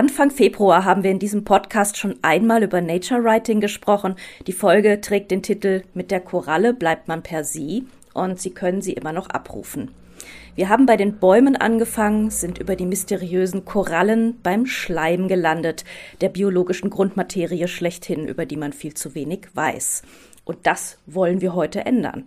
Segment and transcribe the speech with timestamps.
[0.00, 4.14] Anfang Februar haben wir in diesem Podcast schon einmal über Nature Writing gesprochen.
[4.46, 8.80] Die Folge trägt den Titel Mit der Koralle bleibt man per Sie und Sie können
[8.80, 9.90] sie immer noch abrufen.
[10.54, 15.84] Wir haben bei den Bäumen angefangen, sind über die mysteriösen Korallen beim Schleim gelandet,
[16.22, 20.00] der biologischen Grundmaterie schlechthin, über die man viel zu wenig weiß.
[20.46, 22.24] Und das wollen wir heute ändern.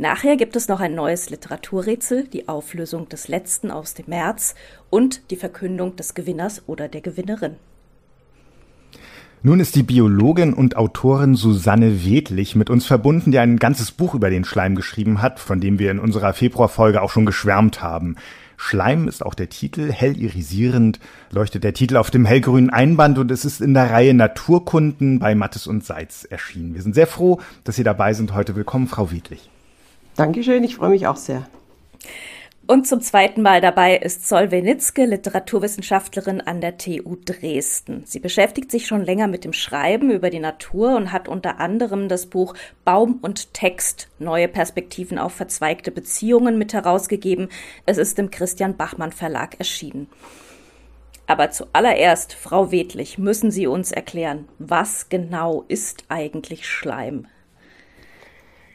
[0.00, 4.54] Nachher gibt es noch ein neues Literaturrätsel, die Auflösung des letzten aus dem März
[4.88, 7.56] und die Verkündung des Gewinners oder der Gewinnerin.
[9.42, 14.14] Nun ist die Biologin und Autorin Susanne Wedlich mit uns verbunden, die ein ganzes Buch
[14.14, 18.16] über den Schleim geschrieben hat, von dem wir in unserer Februarfolge auch schon geschwärmt haben.
[18.56, 20.98] Schleim ist auch der Titel, hell irisierend
[21.30, 25.34] leuchtet der Titel auf dem hellgrünen Einband und es ist in der Reihe Naturkunden bei
[25.34, 26.72] Mattes und Seitz erschienen.
[26.72, 28.56] Wir sind sehr froh, dass Sie dabei sind heute.
[28.56, 29.50] Willkommen, Frau Wedlich.
[30.16, 31.46] Dankeschön, ich freue mich auch sehr.
[32.70, 38.04] Und zum zweiten Mal dabei ist Solveig Nitzke, Literaturwissenschaftlerin an der TU Dresden.
[38.06, 42.08] Sie beschäftigt sich schon länger mit dem Schreiben über die Natur und hat unter anderem
[42.08, 47.48] das Buch Baum und Text Neue Perspektiven auf verzweigte Beziehungen mit herausgegeben.
[47.86, 50.06] Es ist im Christian Bachmann Verlag erschienen.
[51.26, 57.26] Aber zuallererst, Frau Wedlich, müssen Sie uns erklären, was genau ist eigentlich Schleim?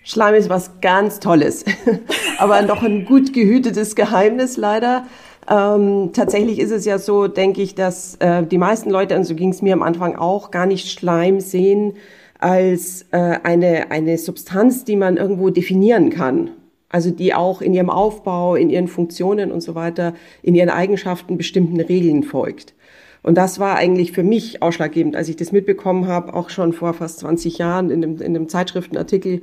[0.07, 1.65] Schleim ist was ganz Tolles,
[2.37, 5.07] aber noch ein gut gehütetes Geheimnis leider.
[5.49, 9.33] Ähm, tatsächlich ist es ja so, denke ich, dass äh, die meisten Leute, und so
[9.33, 11.93] ging es mir am Anfang auch, gar nicht Schleim sehen
[12.37, 16.51] als äh, eine, eine Substanz, die man irgendwo definieren kann.
[16.89, 21.35] Also die auch in ihrem Aufbau, in ihren Funktionen und so weiter, in ihren Eigenschaften
[21.35, 22.75] bestimmten Regeln folgt.
[23.23, 26.93] Und das war eigentlich für mich ausschlaggebend, als ich das mitbekommen habe, auch schon vor
[26.93, 29.41] fast 20 Jahren in einem, in einem Zeitschriftenartikel,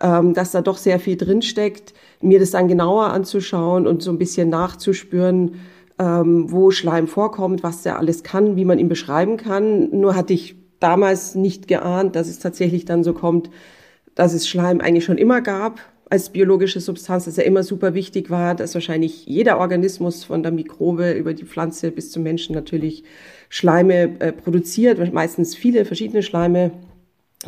[0.00, 4.18] ähm, dass da doch sehr viel drinsteckt, mir das dann genauer anzuschauen und so ein
[4.18, 5.56] bisschen nachzuspüren,
[5.98, 9.90] ähm, wo Schleim vorkommt, was der alles kann, wie man ihn beschreiben kann.
[9.90, 13.50] Nur hatte ich damals nicht geahnt, dass es tatsächlich dann so kommt,
[14.14, 18.30] dass es Schleim eigentlich schon immer gab als biologische Substanz, dass er immer super wichtig
[18.30, 23.04] war, dass wahrscheinlich jeder Organismus von der Mikrobe über die Pflanze bis zum Menschen natürlich
[23.48, 26.72] Schleime äh, produziert, meistens viele verschiedene Schleime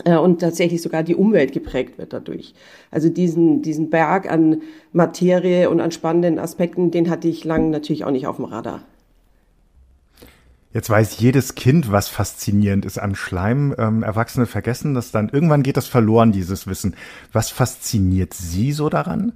[0.05, 2.55] und tatsächlich sogar die Umwelt geprägt wird dadurch.
[2.91, 8.05] Also diesen, diesen Berg an Materie und an spannenden Aspekten, den hatte ich lang natürlich
[8.05, 8.81] auch nicht auf dem Radar.
[10.73, 13.75] Jetzt weiß jedes Kind, was faszinierend ist an Schleim.
[13.77, 15.29] Ähm, Erwachsene vergessen das dann.
[15.29, 16.97] Irgendwann geht das verloren, dieses Wissen.
[17.31, 19.33] Was fasziniert Sie so daran?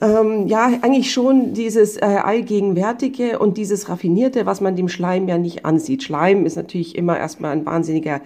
[0.00, 5.38] Ähm, ja, eigentlich schon dieses äh, Allgegenwärtige und dieses Raffinierte, was man dem Schleim ja
[5.38, 6.04] nicht ansieht.
[6.04, 8.20] Schleim ist natürlich immer erstmal ein wahnsinniger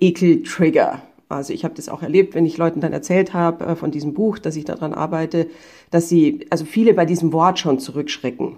[0.00, 1.02] Ekel-Trigger.
[1.28, 4.14] Also ich habe das auch erlebt, wenn ich Leuten dann erzählt habe äh, von diesem
[4.14, 5.46] Buch, dass ich daran arbeite,
[5.90, 8.56] dass sie, also viele bei diesem Wort schon zurückschrecken,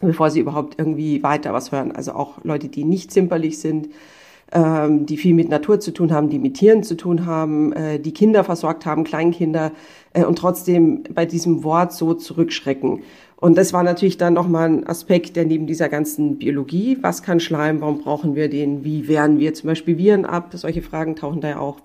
[0.00, 1.92] bevor sie überhaupt irgendwie weiter was hören.
[1.92, 3.90] Also auch Leute, die nicht zimperlich sind,
[4.52, 7.98] ähm, die viel mit Natur zu tun haben, die mit Tieren zu tun haben, äh,
[7.98, 9.72] die Kinder versorgt haben, Kleinkinder
[10.12, 13.02] äh, und trotzdem bei diesem Wort so zurückschrecken.
[13.42, 17.40] Und das war natürlich dann nochmal ein Aspekt, der neben dieser ganzen Biologie, was kann
[17.40, 21.40] Schleim, warum brauchen wir den, wie wehren wir zum Beispiel Viren ab, solche Fragen tauchen
[21.40, 21.80] da ja auch.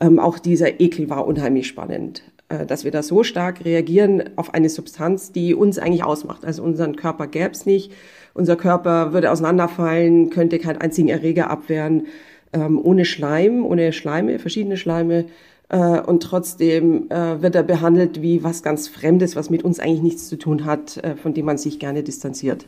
[0.00, 4.54] Ähm, auch dieser Ekel war unheimlich spannend, äh, dass wir da so stark reagieren auf
[4.54, 6.44] eine Substanz, die uns eigentlich ausmacht.
[6.44, 7.92] Also unseren Körper gäbe es nicht,
[8.34, 12.08] unser Körper würde auseinanderfallen, könnte keinen einzigen Erreger abwehren.
[12.52, 15.26] Ähm, ohne Schleim, ohne Schleime, verschiedene Schleime,
[15.68, 20.02] äh, und trotzdem äh, wird er behandelt wie was ganz Fremdes, was mit uns eigentlich
[20.02, 22.66] nichts zu tun hat, äh, von dem man sich gerne distanziert.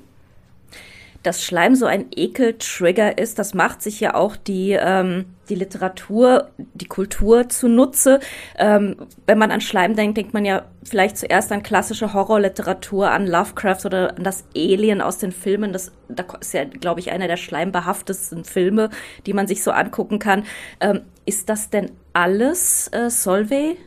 [1.23, 6.49] Dass Schleim so ein Ekel-Trigger ist, das macht sich ja auch die, ähm, die Literatur,
[6.73, 8.21] die Kultur zunutze.
[8.59, 8.97] Ähm,
[9.27, 13.85] wenn man an Schleim denkt, denkt man ja vielleicht zuerst an klassische Horrorliteratur, an Lovecraft
[13.85, 15.75] oder an das Alien aus den Filmen.
[15.75, 18.89] Das, das ist ja, glaube ich, einer der schleimbehaftesten Filme,
[19.27, 20.45] die man sich so angucken kann.
[20.81, 23.79] Ähm, ist das denn alles äh, Solvay?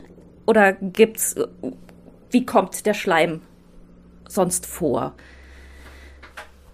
[0.46, 1.34] Oder gibt's,
[2.30, 3.42] wie kommt der Schleim
[4.26, 5.14] sonst vor?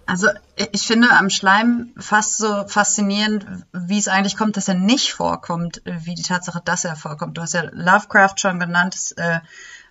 [0.05, 0.29] Also
[0.71, 5.81] ich finde am Schleim fast so faszinierend, wie es eigentlich kommt, dass er nicht vorkommt,
[5.83, 7.37] wie die Tatsache, dass er vorkommt.
[7.37, 9.41] Du hast ja Lovecraft schon genannt, es äh,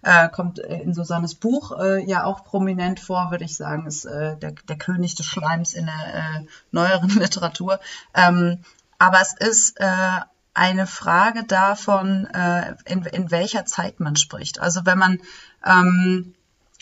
[0.00, 4.38] äh, kommt in Susannes Buch äh, ja auch prominent vor, würde ich sagen, ist äh,
[4.38, 7.80] der, der König des Schleims in der äh, neueren Literatur.
[8.14, 8.60] Ähm,
[8.98, 10.20] aber es ist äh,
[10.60, 14.60] eine Frage davon, äh, in, in welcher Zeit man spricht.
[14.60, 15.18] Also wenn man
[15.64, 16.34] ähm,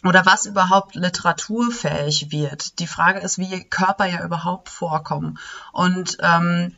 [0.04, 2.78] oder was überhaupt literaturfähig wird.
[2.78, 5.38] Die Frage ist, wie Körper ja überhaupt vorkommen.
[5.72, 6.75] Und ähm,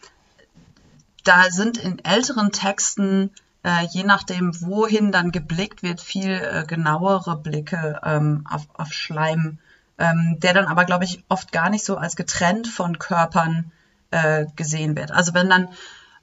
[1.25, 3.31] da sind in älteren Texten,
[3.63, 9.59] äh, je nachdem, wohin dann geblickt wird, viel äh, genauere Blicke ähm, auf, auf Schleim
[10.01, 13.71] ähm, der dann aber, glaube ich, oft gar nicht so als getrennt von Körpern
[14.11, 15.13] äh, gesehen wird.
[15.13, 15.69] Also wenn dann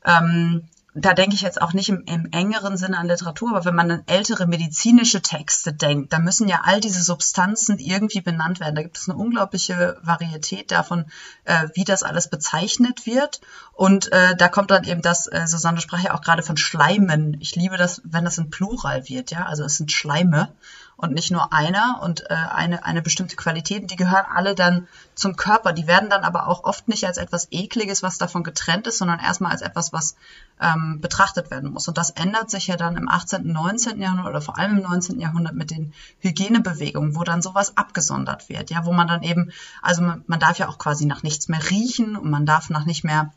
[0.07, 0.63] ähm,
[0.99, 3.91] da denke ich jetzt auch nicht im, im, engeren Sinne an Literatur, aber wenn man
[3.91, 8.73] an ältere medizinische Texte denkt, da müssen ja all diese Substanzen irgendwie benannt werden.
[8.73, 11.05] Da gibt es eine unglaubliche Varietät davon,
[11.43, 13.41] äh, wie das alles bezeichnet wird.
[13.73, 17.37] Und äh, da kommt dann eben das, äh, Susanne sprach ja auch gerade von Schleimen.
[17.41, 19.45] Ich liebe das, wenn das in Plural wird, ja.
[19.45, 20.49] Also es sind Schleime
[20.97, 23.89] und nicht nur einer und äh, eine, eine bestimmte Qualität.
[23.91, 25.71] Die gehören alle dann zum Körper.
[25.71, 29.19] Die werden dann aber auch oft nicht als etwas Ekliges, was davon getrennt ist, sondern
[29.19, 30.15] erstmal als etwas, was
[30.59, 31.87] ähm, betrachtet werden muss.
[31.87, 34.01] Und das ändert sich ja dann im 18., und 19.
[34.01, 35.19] Jahrhundert oder vor allem im 19.
[35.19, 39.51] Jahrhundert mit den Hygienebewegungen, wo dann sowas abgesondert wird, ja, wo man dann eben,
[39.83, 42.85] also man, man darf ja auch quasi nach nichts mehr riechen und man darf nach
[42.85, 43.31] nicht mehr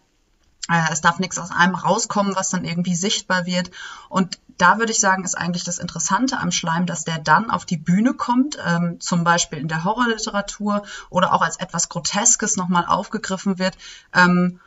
[0.70, 3.70] äh, es darf nichts aus einem rauskommen, was dann irgendwie sichtbar wird.
[4.08, 7.64] Und da würde ich sagen, ist eigentlich das Interessante am Schleim, dass der dann auf
[7.64, 12.84] die Bühne kommt, ähm, zum Beispiel in der Horrorliteratur oder auch als etwas Groteskes nochmal
[12.86, 13.76] aufgegriffen wird,
[14.14, 14.60] ähm,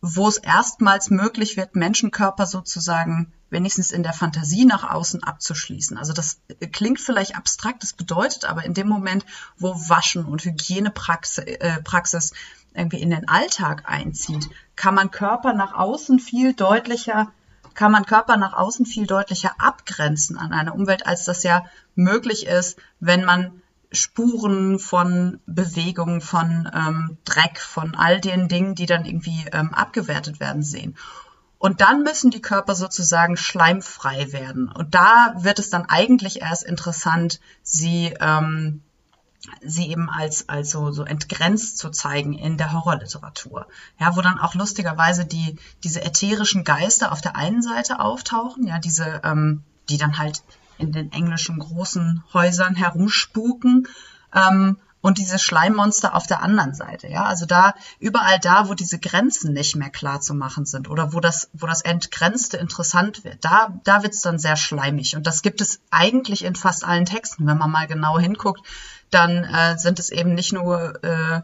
[0.00, 5.96] wo es erstmals möglich wird, Menschenkörper sozusagen wenigstens in der Fantasie nach außen abzuschließen.
[5.96, 6.40] Also das
[6.72, 9.24] klingt vielleicht abstrakt, das bedeutet aber in dem Moment,
[9.56, 12.34] wo Waschen und Hygienepraxis äh,
[12.74, 17.32] irgendwie in den Alltag einzieht, kann man Körper nach außen viel deutlicher
[17.78, 21.64] kann man Körper nach außen viel deutlicher abgrenzen an eine Umwelt, als das ja
[21.94, 28.86] möglich ist, wenn man Spuren von Bewegung, von ähm, Dreck, von all den Dingen, die
[28.86, 30.96] dann irgendwie ähm, abgewertet werden, sehen.
[31.58, 34.68] Und dann müssen die Körper sozusagen schleimfrei werden.
[34.68, 38.82] Und da wird es dann eigentlich erst interessant, sie ähm,
[39.64, 43.66] sie eben als, als so, so entgrenzt zu zeigen in der Horrorliteratur.
[43.98, 48.78] Ja, wo dann auch lustigerweise die, diese ätherischen Geister auf der einen Seite auftauchen, ja,
[48.78, 50.42] diese, ähm, die dann halt
[50.78, 53.88] in den englischen großen Häusern herumspuken,
[54.34, 57.08] ähm, und diese Schleimmonster auf der anderen Seite.
[57.08, 61.12] Ja, also da überall da, wo diese Grenzen nicht mehr klar zu machen sind oder
[61.12, 65.16] wo das, wo das Entgrenzte interessant wird, da, da wird's dann sehr schleimig.
[65.16, 68.62] Und das gibt es eigentlich in fast allen Texten, wenn man mal genau hinguckt
[69.10, 71.40] dann äh, sind es eben nicht nur äh,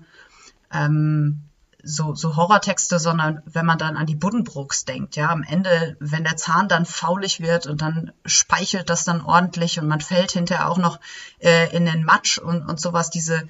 [0.73, 1.45] ähm,
[1.85, 6.25] so, so Horrortexte, sondern wenn man dann an die Buddenbrooks denkt, ja, am Ende, wenn
[6.25, 10.71] der Zahn dann faulig wird und dann speichelt das dann ordentlich und man fällt hinterher
[10.71, 10.99] auch noch
[11.41, 13.43] äh, in den Matsch und, und sowas, diese,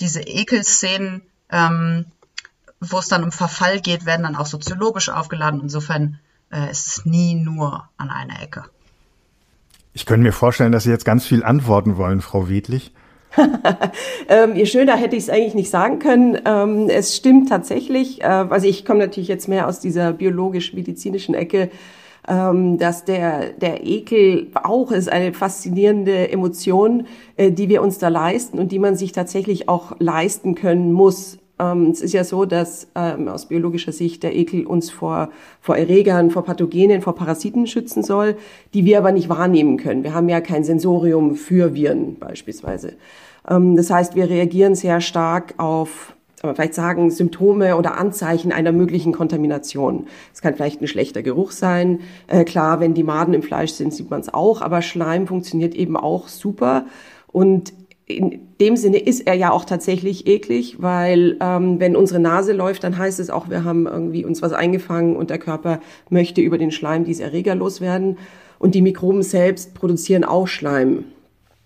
[0.00, 2.06] diese Ekelszenen, ähm,
[2.80, 5.60] wo es dann um Verfall geht, werden dann auch soziologisch aufgeladen.
[5.60, 6.18] Insofern
[6.50, 8.64] äh, ist es nie nur an einer Ecke.
[9.92, 12.92] Ich könnte mir vorstellen, dass Sie jetzt ganz viel antworten wollen, Frau Wedlich.
[14.28, 16.38] ähm, je schöner hätte ich es eigentlich nicht sagen können.
[16.44, 21.70] Ähm, es stimmt tatsächlich, äh, also ich komme natürlich jetzt mehr aus dieser biologisch-medizinischen Ecke,
[22.28, 27.06] ähm, dass der, der Ekel auch ist eine faszinierende Emotion,
[27.36, 31.38] äh, die wir uns da leisten und die man sich tatsächlich auch leisten können muss.
[31.58, 35.76] Ähm, es ist ja so, dass ähm, aus biologischer Sicht der Ekel uns vor, vor
[35.76, 38.36] Erregern, vor Pathogenen, vor Parasiten schützen soll,
[38.74, 40.04] die wir aber nicht wahrnehmen können.
[40.04, 42.94] Wir haben ja kein Sensorium für Viren beispielsweise.
[43.48, 46.14] Ähm, das heißt, wir reagieren sehr stark auf
[46.54, 50.06] vielleicht sagen, Symptome oder Anzeichen einer möglichen Kontamination.
[50.34, 52.00] Es kann vielleicht ein schlechter Geruch sein.
[52.26, 55.74] Äh, klar, wenn die Maden im Fleisch sind, sieht man es auch, aber Schleim funktioniert
[55.74, 56.86] eben auch super.
[57.28, 57.72] Und
[58.06, 62.84] in dem Sinne ist er ja auch tatsächlich eklig, weil ähm, wenn unsere Nase läuft,
[62.84, 65.80] dann heißt es auch, wir haben irgendwie uns was eingefangen und der Körper
[66.10, 68.18] möchte über den Schleim diese Erreger loswerden.
[68.58, 71.04] Und die Mikroben selbst produzieren auch Schleim.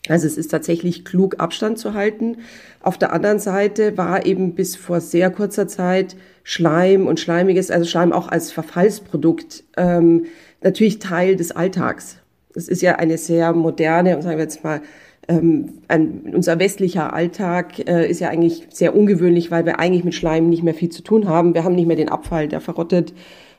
[0.08, 2.38] Also es ist tatsächlich klug, Abstand zu halten.
[2.80, 7.86] Auf der anderen Seite war eben bis vor sehr kurzer Zeit Schleim und Schleimiges, also
[7.86, 10.26] Schleim auch als Verfallsprodukt, ähm,
[10.62, 12.18] natürlich Teil des Alltags.
[12.54, 14.80] Es ist ja eine sehr moderne, sagen wir jetzt mal,
[15.28, 20.14] ähm, ein, unser westlicher Alltag äh, ist ja eigentlich sehr ungewöhnlich, weil wir eigentlich mit
[20.14, 21.54] Schleim nicht mehr viel zu tun haben.
[21.54, 23.12] Wir haben nicht mehr den Abfall, der verrottet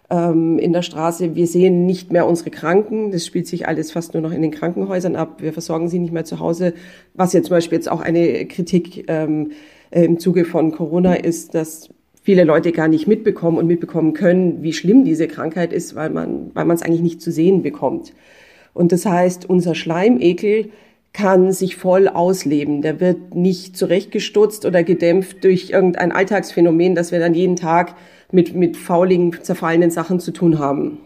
[0.10, 1.36] ähm, in der Straße.
[1.36, 3.12] Wir sehen nicht mehr unsere Kranken.
[3.12, 5.42] Das spielt sich alles fast nur noch in den Krankenhäusern ab.
[5.42, 6.74] Wir versorgen sie nicht mehr zu Hause.
[7.14, 9.52] Was ja zum Beispiel jetzt auch eine Kritik ähm,
[9.92, 11.90] im Zuge von Corona ist, dass
[12.22, 16.52] viele Leute gar nicht mitbekommen und mitbekommen können, wie schlimm diese Krankheit ist, weil man
[16.54, 18.14] weil man es eigentlich nicht zu sehen bekommt.
[18.74, 20.70] Und das heißt, unser Schleimekel
[21.18, 22.84] kann sich voll ausleben.
[22.84, 27.96] Der wird nicht zurechtgestutzt oder gedämpft durch irgendein Alltagsphänomen, dass wir dann jeden Tag
[28.32, 31.00] mit, mit fauligen, zerfallenen Sachen zu tun haben.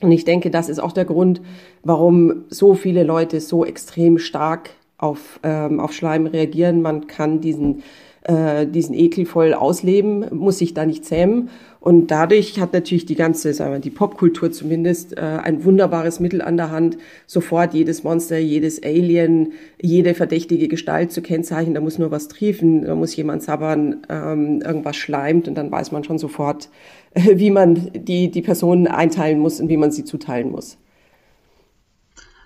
[0.00, 1.40] Und ich denke, das ist auch der Grund,
[1.84, 6.82] warum so viele Leute so extrem stark auf, ähm, auf Schleim reagieren.
[6.82, 7.84] Man kann diesen
[8.24, 11.50] äh, diesen Ekel voll ausleben, muss sich da nicht zähmen.
[11.80, 16.40] Und dadurch hat natürlich die ganze, sagen wir, die Popkultur zumindest, äh, ein wunderbares Mittel
[16.40, 21.74] an der Hand, sofort jedes Monster, jedes Alien, jede verdächtige Gestalt zu kennzeichnen.
[21.74, 25.90] Da muss nur was triefen, da muss jemand sabbern, ähm, irgendwas schleimt und dann weiß
[25.90, 26.68] man schon sofort,
[27.14, 30.78] äh, wie man die, die Personen einteilen muss und wie man sie zuteilen muss.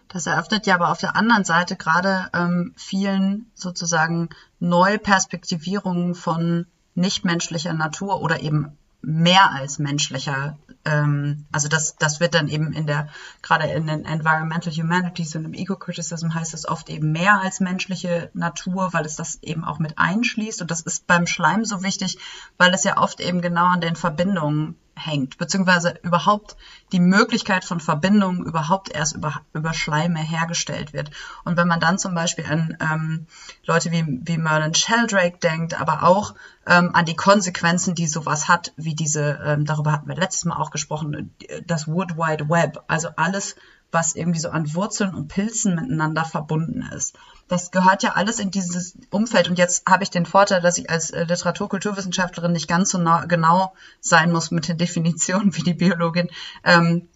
[0.09, 7.75] Das eröffnet ja aber auf der anderen Seite gerade ähm, vielen sozusagen Neuperspektivierungen von nichtmenschlicher
[7.75, 10.59] Natur oder eben mehr als menschlicher.
[10.85, 13.09] Ähm, also das, das wird dann eben in der,
[13.43, 18.31] gerade in den Environmental Humanities und im Eco-Criticism heißt es oft eben mehr als menschliche
[18.35, 20.61] Natur, weil es das eben auch mit einschließt.
[20.63, 22.19] Und das ist beim Schleim so wichtig,
[22.59, 26.57] weil es ja oft eben genau an den Verbindungen hängt, beziehungsweise überhaupt
[26.93, 31.11] die Möglichkeit von Verbindungen überhaupt erst über, über Schleime hergestellt wird.
[31.45, 33.27] Und wenn man dann zum Beispiel an ähm,
[33.67, 36.35] Leute wie, wie Merlin Sheldrake denkt, aber auch
[36.67, 40.57] ähm, an die Konsequenzen, die sowas hat, wie diese, ähm, darüber hatten wir letztes Mal
[40.57, 41.35] auch gesprochen,
[41.67, 43.57] das Wood Wide Web, also alles,
[43.93, 47.17] was irgendwie so an Wurzeln und Pilzen miteinander verbunden ist.
[47.49, 49.49] Das gehört ja alles in dieses Umfeld.
[49.49, 52.99] Und jetzt habe ich den Vorteil, dass ich als äh, Literaturkulturwissenschaftlerin nicht ganz so
[53.29, 56.29] genau sein muss mit den Definitionen wie die Biologin.
[56.65, 57.09] Ähm,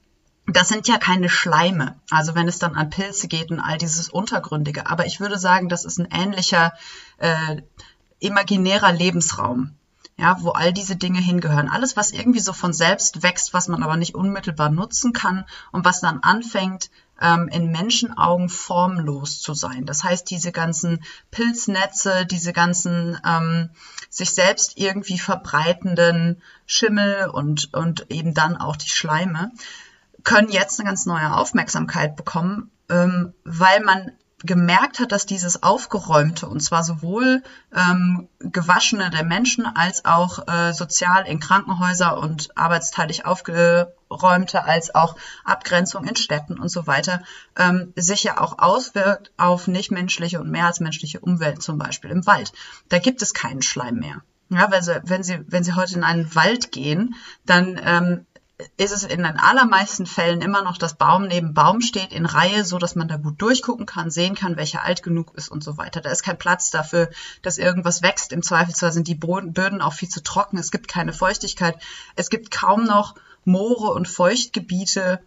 [0.47, 2.01] das sind ja keine Schleime.
[2.11, 4.87] Also wenn es dann an Pilze geht und all dieses Untergründige.
[4.87, 6.73] Aber ich würde sagen, das ist ein ähnlicher
[7.19, 7.63] äh,
[8.19, 9.77] imaginärer Lebensraum
[10.21, 11.71] ja, wo all diese Dinge hingehören.
[11.71, 15.87] Alles, was irgendwie so von selbst wächst, was man aber nicht unmittelbar nutzen kann und
[15.87, 16.91] was dann anfängt,
[17.21, 19.87] ähm, in Menschenaugen formlos zu sein.
[19.87, 23.71] Das heißt, diese ganzen Pilznetze, diese ganzen ähm,
[24.09, 29.53] sich selbst irgendwie verbreitenden Schimmel und, und eben dann auch die Schleime,
[30.25, 36.49] können jetzt eine ganz neue Aufmerksamkeit bekommen, ähm, weil man gemerkt hat, dass dieses Aufgeräumte,
[36.49, 37.43] und zwar sowohl
[37.75, 45.17] ähm, Gewaschene der Menschen als auch äh, sozial in Krankenhäuser und arbeitsteilig aufgeräumte, als auch
[45.45, 47.23] Abgrenzung in Städten und so weiter,
[47.57, 52.27] ähm, sich ja auch auswirkt auf nichtmenschliche und mehr als menschliche Umwelt, zum Beispiel im
[52.27, 52.53] Wald.
[52.89, 54.23] Da gibt es keinen Schleim mehr.
[54.49, 57.15] Ja, wenn Sie, wenn Sie, wenn Sie heute in einen Wald gehen,
[57.47, 58.27] dann ähm,
[58.77, 62.65] ist es in den allermeisten Fällen immer noch, dass Baum neben Baum steht in Reihe,
[62.65, 65.77] so dass man da gut durchgucken kann, sehen kann, welcher alt genug ist und so
[65.77, 66.01] weiter.
[66.01, 67.11] Da ist kein Platz dafür,
[67.43, 68.33] dass irgendwas wächst.
[68.33, 70.59] Im Zweifelsfall sind die Böden auch viel zu trocken.
[70.59, 71.77] Es gibt keine Feuchtigkeit.
[72.17, 73.15] Es gibt kaum noch
[73.45, 75.21] Moore und Feuchtgebiete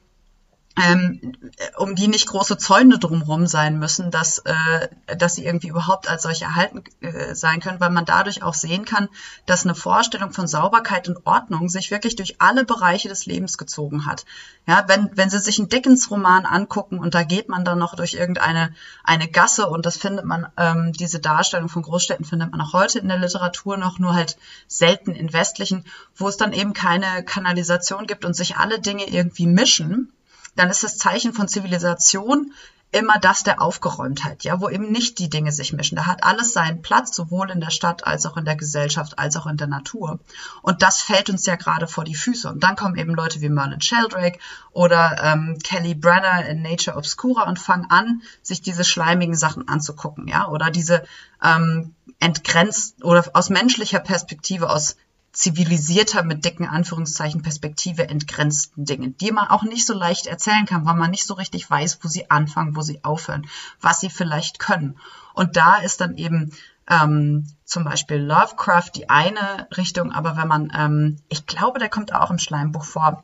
[0.76, 1.34] ähm,
[1.78, 4.88] um die nicht große Zäune drumherum sein müssen, dass, äh,
[5.18, 8.84] dass sie irgendwie überhaupt als solche erhalten äh, sein können, weil man dadurch auch sehen
[8.84, 9.08] kann,
[9.46, 14.08] dass eine Vorstellung von Sauberkeit und Ordnung sich wirklich durch alle Bereiche des Lebens gezogen
[14.08, 14.26] hat.
[14.66, 18.16] Ja, wenn, wenn Sie sich einen Dickens-Roman angucken und da geht man dann noch durch
[18.16, 22.74] irgendeine eine Gasse und das findet man, ähm, diese Darstellung von Großstädten findet man auch
[22.74, 24.38] heute in der Literatur noch, nur halt
[24.68, 29.46] selten in westlichen, wo es dann eben keine Kanalisation gibt und sich alle Dinge irgendwie
[29.46, 30.12] mischen
[30.56, 32.54] dann ist das Zeichen von Zivilisation
[32.94, 35.96] immer das der Aufgeräumtheit, ja, wo eben nicht die Dinge sich mischen.
[35.96, 39.36] Da hat alles seinen Platz, sowohl in der Stadt als auch in der Gesellschaft, als
[39.36, 40.20] auch in der Natur.
[40.62, 42.48] Und das fällt uns ja gerade vor die Füße.
[42.50, 44.38] Und dann kommen eben Leute wie Merlin Sheldrake
[44.72, 50.28] oder ähm, Kelly Brenner in Nature Obscura und fangen an, sich diese schleimigen Sachen anzugucken,
[50.28, 51.04] ja, oder diese
[51.44, 54.98] ähm, entgrenzt oder aus menschlicher Perspektive, aus
[55.34, 60.86] zivilisierter, mit dicken Anführungszeichen Perspektive entgrenzten Dingen, die man auch nicht so leicht erzählen kann,
[60.86, 63.48] weil man nicht so richtig weiß, wo sie anfangen, wo sie aufhören,
[63.82, 64.98] was sie vielleicht können.
[65.34, 66.52] Und da ist dann eben
[66.88, 72.14] ähm, zum Beispiel Lovecraft die eine Richtung, aber wenn man, ähm, ich glaube, der kommt
[72.14, 73.24] auch im Schleimbuch vor,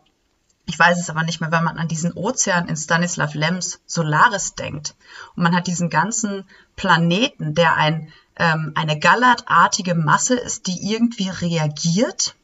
[0.65, 4.55] ich weiß es aber nicht mehr, wenn man an diesen Ozean in Stanislav Lems Solaris
[4.55, 4.95] denkt
[5.35, 11.29] und man hat diesen ganzen Planeten, der ein ähm, eine gallertartige Masse ist, die irgendwie
[11.29, 12.35] reagiert,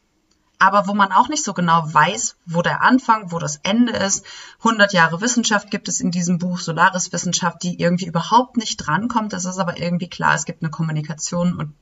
[0.59, 4.25] aber wo man auch nicht so genau weiß, wo der Anfang, wo das Ende ist.
[4.59, 9.33] 100 Jahre Wissenschaft gibt es in diesem Buch, Solaris-Wissenschaft, die irgendwie überhaupt nicht drankommt.
[9.33, 11.73] Das ist aber irgendwie klar, es gibt eine Kommunikation und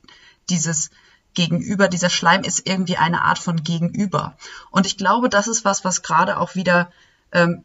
[0.49, 0.89] dieses
[1.33, 4.35] Gegenüber, dieser Schleim ist irgendwie eine Art von Gegenüber.
[4.69, 6.91] Und ich glaube, das ist was, was gerade auch wieder
[7.31, 7.63] ähm,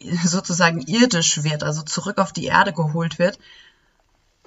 [0.00, 3.38] sozusagen irdisch wird, also zurück auf die Erde geholt wird,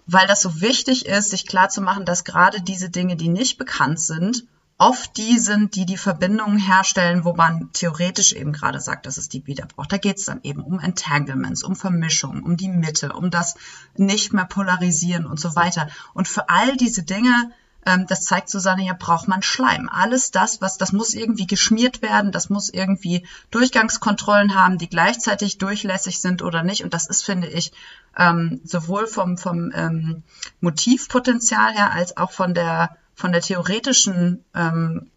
[0.08, 4.46] weil das so wichtig ist, sich klarzumachen, dass gerade diese Dinge, die nicht bekannt sind,
[4.78, 9.28] oft die sind, die die Verbindungen herstellen, wo man theoretisch eben gerade sagt, dass es
[9.28, 9.92] die wieder braucht.
[9.92, 13.56] Da geht es dann eben um Entanglements, um Vermischung, um die Mitte, um das
[13.96, 15.88] nicht mehr polarisieren und so weiter.
[16.14, 17.52] Und für all diese Dinge
[17.88, 19.90] ähm, das zeigt Susanne ja, braucht man Schleim.
[19.90, 25.58] Alles das, was, das muss irgendwie geschmiert werden, das muss irgendwie Durchgangskontrollen haben, die gleichzeitig
[25.58, 26.84] durchlässig sind oder nicht.
[26.84, 27.72] Und das ist, finde ich,
[28.17, 30.24] ähm, sowohl vom, vom ähm,
[30.59, 35.12] Motivpotenzial her als auch von der, von der theoretischen ähm,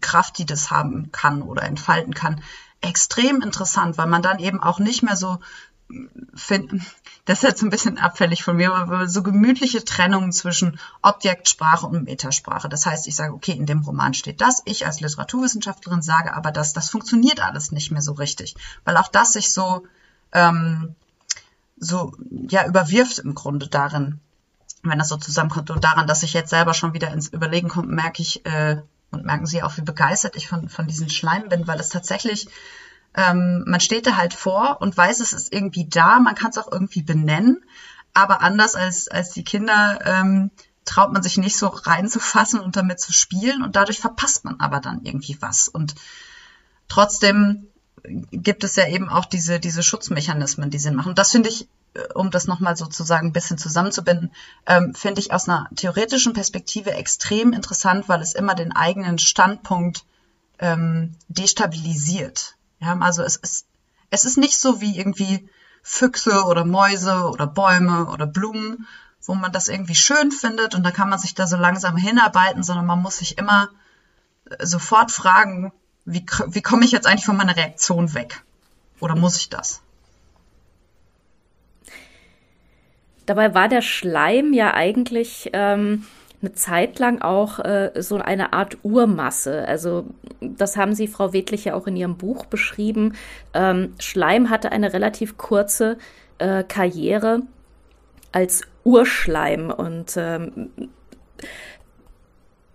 [0.00, 2.42] Kraft, die das haben kann oder entfalten kann,
[2.80, 5.38] extrem interessant, weil man dann eben auch nicht mehr so
[6.34, 6.72] find,
[7.24, 12.04] das ist jetzt ein bisschen abfällig von mir, aber so gemütliche Trennung zwischen Objektsprache und
[12.04, 12.68] Metasprache.
[12.68, 16.52] Das heißt, ich sage, okay, in dem Roman steht das, ich als Literaturwissenschaftlerin sage aber,
[16.52, 19.86] dass das funktioniert alles nicht mehr so richtig, weil auch das sich so
[20.32, 20.94] ähm,
[21.76, 24.20] so ja überwirft im Grunde darin,
[24.82, 27.88] wenn das so zusammenkommt und daran, dass ich jetzt selber schon wieder ins Überlegen komme,
[27.88, 31.66] merke ich äh, und merken Sie auch, wie begeistert ich von von diesen Schleim bin,
[31.66, 32.48] weil es tatsächlich
[33.16, 36.58] ähm, man steht da halt vor und weiß, es ist irgendwie da, man kann es
[36.58, 37.64] auch irgendwie benennen,
[38.12, 40.50] aber anders als, als die Kinder ähm,
[40.84, 44.80] traut man sich nicht so reinzufassen und damit zu spielen und dadurch verpasst man aber
[44.80, 45.68] dann irgendwie was.
[45.68, 45.94] Und
[46.88, 47.68] trotzdem
[48.04, 51.14] gibt es ja eben auch diese, diese Schutzmechanismen, die Sinn machen.
[51.14, 54.30] Das finde ich, äh, um das nochmal sozusagen ein bisschen zusammenzubinden,
[54.66, 60.04] ähm, finde ich aus einer theoretischen Perspektive extrem interessant, weil es immer den eigenen Standpunkt
[60.58, 62.56] ähm, destabilisiert.
[62.80, 63.66] Ja, also es ist,
[64.10, 65.48] es ist nicht so wie irgendwie
[65.82, 68.86] Füchse oder Mäuse oder Bäume oder Blumen,
[69.22, 72.62] wo man das irgendwie schön findet und da kann man sich da so langsam hinarbeiten,
[72.62, 73.68] sondern man muss sich immer
[74.50, 75.72] äh, sofort fragen,
[76.06, 78.42] wie, wie komme ich jetzt eigentlich von meiner Reaktion weg?
[79.00, 79.82] Oder muss ich das?
[83.26, 86.06] Dabei war der Schleim ja eigentlich ähm,
[86.40, 89.66] eine Zeit lang auch äh, so eine Art Urmasse.
[89.66, 90.06] Also
[90.40, 93.14] das haben Sie, Frau Wedlich, ja auch in Ihrem Buch beschrieben.
[93.52, 95.98] Ähm, Schleim hatte eine relativ kurze
[96.38, 97.42] äh, Karriere
[98.30, 100.70] als Urschleim und ähm,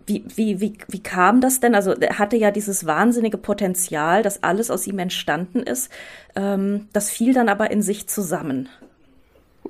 [0.05, 1.75] wie, wie, wie, wie kam das denn?
[1.75, 5.91] Also er hatte ja dieses wahnsinnige Potenzial, dass alles aus ihm entstanden ist.
[6.35, 8.69] Ähm, das fiel dann aber in sich zusammen.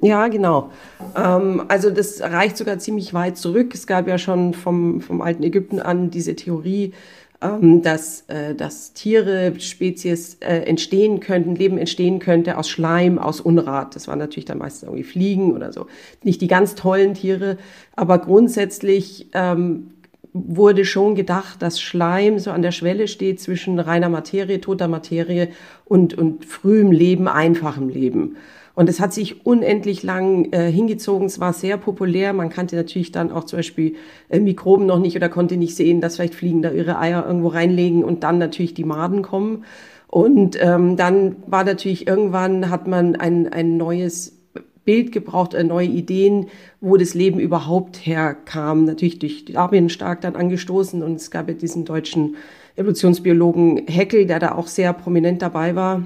[0.02, 0.72] Ja, genau.
[1.16, 3.74] Ähm, also das reicht sogar ziemlich weit zurück.
[3.74, 6.94] Es gab ja schon vom, vom alten Ägypten an diese Theorie,
[7.42, 13.42] ähm, dass, äh, dass Tiere, Spezies äh, entstehen könnten, Leben entstehen könnte aus Schleim, aus
[13.42, 13.96] Unrat.
[13.96, 15.88] Das waren natürlich dann meistens irgendwie Fliegen oder so.
[16.24, 17.58] Nicht die ganz tollen Tiere,
[17.96, 19.92] aber grundsätzlich ähm,
[20.34, 25.50] wurde schon gedacht, dass Schleim so an der Schwelle steht zwischen reiner Materie, toter Materie
[25.86, 28.38] und, und frühem Leben, einfachem Leben.
[28.74, 31.28] Und es hat sich unendlich lang äh, hingezogen.
[31.28, 32.32] Es war sehr populär.
[32.32, 33.96] Man kannte natürlich dann auch zum Beispiel
[34.30, 37.50] äh, Mikroben noch nicht oder konnte nicht sehen, dass vielleicht Fliegen da ihre Eier irgendwo
[37.50, 39.66] reinlegen und dann natürlich die Maden kommen.
[40.08, 44.41] Und ähm, dann war natürlich irgendwann hat man ein, ein neues
[44.86, 46.48] Bild gebraucht, äh, neue Ideen,
[46.80, 48.86] wo das Leben überhaupt herkam.
[48.86, 52.36] Natürlich durch Darwin stark dann angestoßen und es gab ja diesen deutschen
[52.76, 56.04] Evolutionsbiologen Heckel, der da auch sehr prominent dabei war.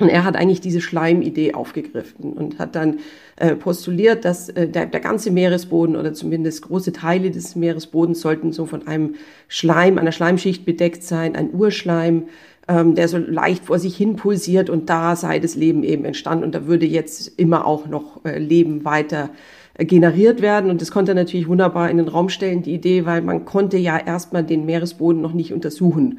[0.00, 2.98] Und er hat eigentlich diese Schleimidee aufgegriffen und hat dann
[3.36, 8.52] äh, postuliert, dass äh, der, der ganze Meeresboden oder zumindest große Teile des Meeresbodens sollten
[8.52, 9.16] so von einem
[9.48, 12.28] Schleim, einer Schleimschicht bedeckt sein, ein Urschleim,
[12.68, 16.44] ähm, der so leicht vor sich hin pulsiert und da sei das Leben eben entstanden
[16.44, 19.30] und da würde jetzt immer auch noch äh, Leben weiter
[19.74, 23.22] äh, generiert werden und das konnte natürlich wunderbar in den Raum stellen, die Idee, weil
[23.22, 26.18] man konnte ja erstmal den Meeresboden noch nicht untersuchen.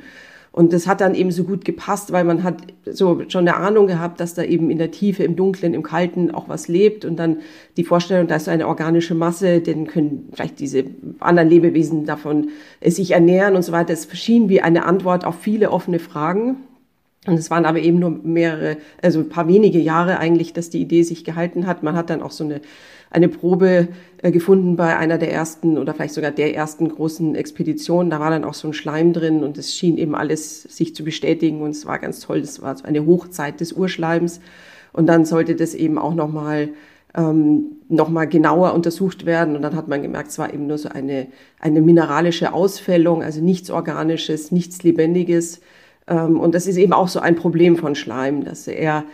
[0.60, 3.88] Und das hat dann eben so gut gepasst, weil man hat so schon eine Ahnung
[3.88, 7.16] gehabt, dass da eben in der Tiefe, im Dunklen, im Kalten auch was lebt und
[7.16, 7.38] dann
[7.78, 10.84] die Vorstellung, da ist so eine organische Masse, dann können vielleicht diese
[11.22, 12.50] anderen Lebewesen davon
[12.82, 13.94] äh, sich ernähren und so weiter.
[13.94, 16.58] Es schien wie eine Antwort auf viele offene Fragen.
[17.26, 20.82] Und es waren aber eben nur mehrere, also ein paar wenige Jahre eigentlich, dass die
[20.82, 21.84] Idee sich gehalten hat.
[21.84, 22.60] Man hat dann auch so eine
[23.10, 23.88] eine Probe
[24.22, 28.10] äh, gefunden bei einer der ersten oder vielleicht sogar der ersten großen Expedition.
[28.10, 31.04] Da war dann auch so ein Schleim drin und es schien eben alles sich zu
[31.04, 32.42] bestätigen und es war ganz toll.
[32.42, 34.40] Das war so eine Hochzeit des Urschleims
[34.94, 36.70] und dann sollte das eben auch nochmal
[37.16, 40.78] ähm, noch mal genauer untersucht werden und dann hat man gemerkt, es war eben nur
[40.78, 41.28] so eine,
[41.60, 45.62] eine mineralische Ausfällung, also nichts Organisches, nichts Lebendiges.
[46.08, 49.06] Ähm, und das ist eben auch so ein Problem von Schleim, dass er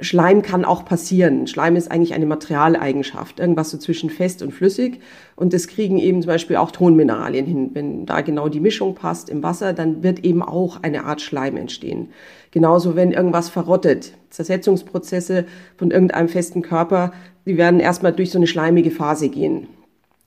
[0.00, 1.46] Schleim kann auch passieren.
[1.46, 5.00] Schleim ist eigentlich eine Materialeigenschaft, irgendwas so zwischen fest und flüssig.
[5.36, 7.70] Und das kriegen eben zum Beispiel auch Tonmineralien hin.
[7.74, 11.56] Wenn da genau die Mischung passt im Wasser, dann wird eben auch eine Art Schleim
[11.56, 12.08] entstehen.
[12.50, 14.12] Genauso, wenn irgendwas verrottet.
[14.30, 15.46] Zersetzungsprozesse
[15.76, 17.12] von irgendeinem festen Körper,
[17.46, 19.68] die werden erstmal durch so eine schleimige Phase gehen.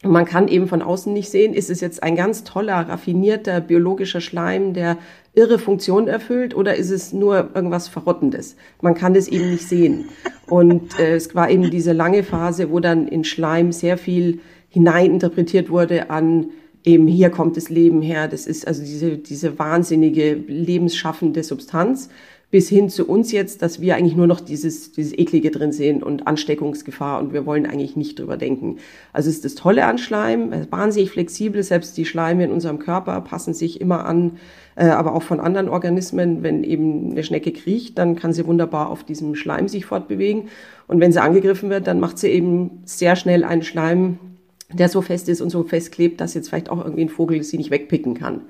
[0.03, 4.19] Man kann eben von außen nicht sehen, ist es jetzt ein ganz toller, raffinierter biologischer
[4.19, 4.97] Schleim, der
[5.35, 8.55] irre Funktion erfüllt, oder ist es nur irgendwas Verrottendes?
[8.81, 10.05] Man kann das eben nicht sehen.
[10.47, 15.69] Und äh, es war eben diese lange Phase, wo dann in Schleim sehr viel hineininterpretiert
[15.69, 16.47] wurde an
[16.83, 18.27] eben hier kommt das Leben her.
[18.27, 22.09] Das ist also diese, diese wahnsinnige lebensschaffende Substanz
[22.51, 26.03] bis hin zu uns jetzt, dass wir eigentlich nur noch dieses, dieses Eklige drin sehen
[26.03, 28.77] und Ansteckungsgefahr und wir wollen eigentlich nicht drüber denken.
[29.13, 33.53] Also ist das Tolle an Schleim, wahnsinnig flexibel, selbst die Schleime in unserem Körper passen
[33.53, 34.33] sich immer an,
[34.75, 36.43] äh, aber auch von anderen Organismen.
[36.43, 40.49] Wenn eben eine Schnecke kriecht, dann kann sie wunderbar auf diesem Schleim sich fortbewegen
[40.87, 44.19] und wenn sie angegriffen wird, dann macht sie eben sehr schnell einen Schleim,
[44.73, 47.43] der so fest ist und so fest klebt, dass jetzt vielleicht auch irgendwie ein Vogel
[47.43, 48.41] sie nicht wegpicken kann.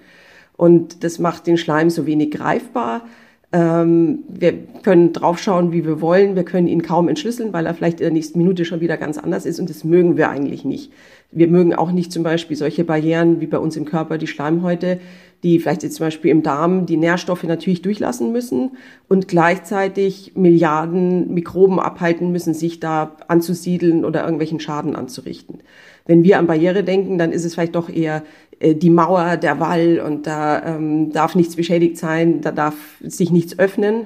[0.58, 3.06] Und das macht den Schleim so wenig greifbar.
[3.54, 6.36] Ähm, wir können draufschauen, wie wir wollen.
[6.36, 9.18] Wir können ihn kaum entschlüsseln, weil er vielleicht in der nächsten Minute schon wieder ganz
[9.18, 9.60] anders ist.
[9.60, 10.92] Und das mögen wir eigentlich nicht.
[11.32, 15.00] Wir mögen auch nicht zum Beispiel solche Barrieren wie bei uns im Körper, die Schleimhäute,
[15.44, 18.72] die vielleicht jetzt zum Beispiel im Darm die Nährstoffe natürlich durchlassen müssen
[19.08, 25.60] und gleichzeitig Milliarden Mikroben abhalten müssen, sich da anzusiedeln oder irgendwelchen Schaden anzurichten.
[26.06, 28.24] Wenn wir an Barriere denken, dann ist es vielleicht doch eher
[28.62, 33.58] die Mauer, der Wall und da ähm, darf nichts beschädigt sein, da darf sich nichts
[33.60, 34.06] öffnen.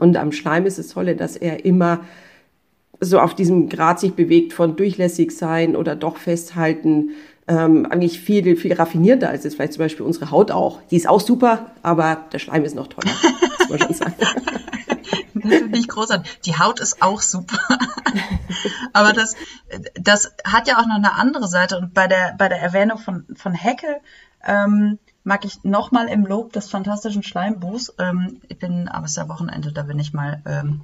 [0.00, 2.00] Und am Schleim ist es tolle, dass er immer
[3.00, 7.10] so auf diesem Grad sich bewegt von durchlässig sein oder doch festhalten,
[7.46, 10.80] ähm, eigentlich viel, viel raffinierter als jetzt vielleicht zum Beispiel unsere Haut auch.
[10.90, 13.12] Die ist auch super, aber der Schleim ist noch toller,
[13.58, 14.14] muss man schon sagen.
[15.34, 16.40] Das finde ich großartig.
[16.46, 17.58] Die Haut ist auch super.
[18.92, 19.34] Aber das,
[19.94, 21.78] das hat ja auch noch eine andere Seite.
[21.78, 23.96] Und bei der, bei der Erwähnung von, von Heckel
[24.44, 27.94] ähm, mag ich nochmal im Lob des fantastischen Schleimbuchs.
[27.98, 30.82] Ähm, ich bin, aber es ist ja Wochenende, da bin ich mal ähm,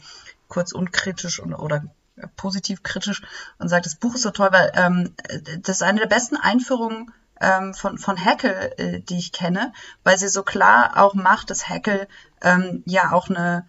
[0.49, 1.85] kurz unkritisch und, oder
[2.37, 3.23] positiv kritisch
[3.59, 5.15] und sage, das Buch ist so toll, weil ähm,
[5.63, 9.73] das ist eine der besten Einführungen ähm, von, von Heckel, äh, die ich kenne,
[10.05, 12.07] weil sie so klar auch macht, dass Heckel
[12.43, 13.67] ähm, ja auch eine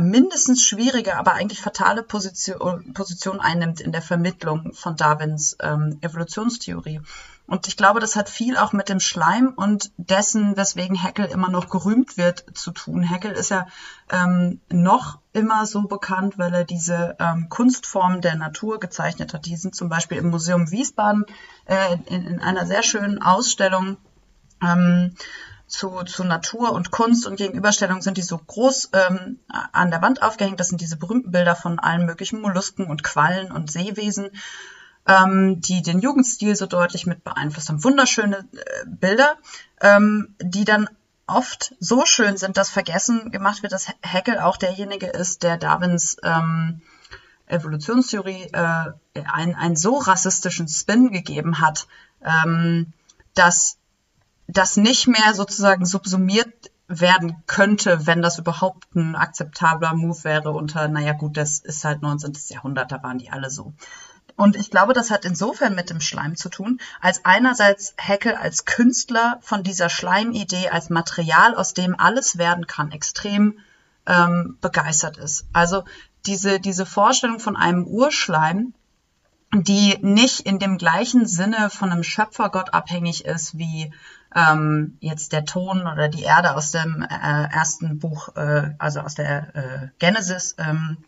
[0.00, 7.00] mindestens schwierige, aber eigentlich fatale Position, Position einnimmt in der Vermittlung von Darwins ähm, Evolutionstheorie.
[7.46, 11.50] Und ich glaube, das hat viel auch mit dem Schleim und dessen, weswegen Heckel immer
[11.50, 13.02] noch gerühmt wird, zu tun.
[13.02, 13.66] Heckel ist ja
[14.10, 19.44] ähm, noch immer so bekannt, weil er diese ähm, Kunstformen der Natur gezeichnet hat.
[19.46, 21.26] Die sind zum Beispiel im Museum Wiesbaden
[21.66, 23.96] äh, in, in einer sehr schönen Ausstellung
[24.62, 25.16] ähm,
[25.72, 29.40] zu, zu Natur und Kunst und Gegenüberstellung sind die so groß ähm,
[29.72, 30.60] an der Wand aufgehängt.
[30.60, 34.30] Das sind diese berühmten Bilder von allen möglichen Mollusken und Quallen und Seewesen,
[35.06, 37.82] ähm, die den Jugendstil so deutlich mit beeinflusst haben.
[37.82, 39.36] Wunderschöne äh, Bilder,
[39.80, 40.90] ähm, die dann
[41.26, 46.18] oft so schön sind, dass vergessen gemacht wird, dass Haeckel auch derjenige ist, der Darwins
[46.22, 46.82] ähm,
[47.46, 48.92] Evolutionstheorie äh,
[49.24, 51.86] einen, einen so rassistischen Spin gegeben hat,
[52.22, 52.92] ähm,
[53.34, 53.78] dass
[54.52, 56.52] das nicht mehr sozusagen subsumiert
[56.88, 62.02] werden könnte, wenn das überhaupt ein akzeptabler Move wäre unter, naja gut, das ist halt
[62.02, 62.34] 19.
[62.48, 63.72] Jahrhundert, da waren die alle so.
[64.36, 68.64] Und ich glaube, das hat insofern mit dem Schleim zu tun, als einerseits Heckel als
[68.64, 73.58] Künstler von dieser Schleimidee als Material, aus dem alles werden kann, extrem
[74.06, 75.46] ähm, begeistert ist.
[75.52, 75.84] Also
[76.26, 78.74] diese, diese Vorstellung von einem Urschleim,
[79.54, 83.92] die nicht in dem gleichen Sinne von einem Schöpfergott abhängig ist wie
[84.34, 89.14] ähm, jetzt der Ton oder die Erde aus dem äh, ersten Buch, äh, also aus
[89.14, 90.98] der äh, Genesis, ähm,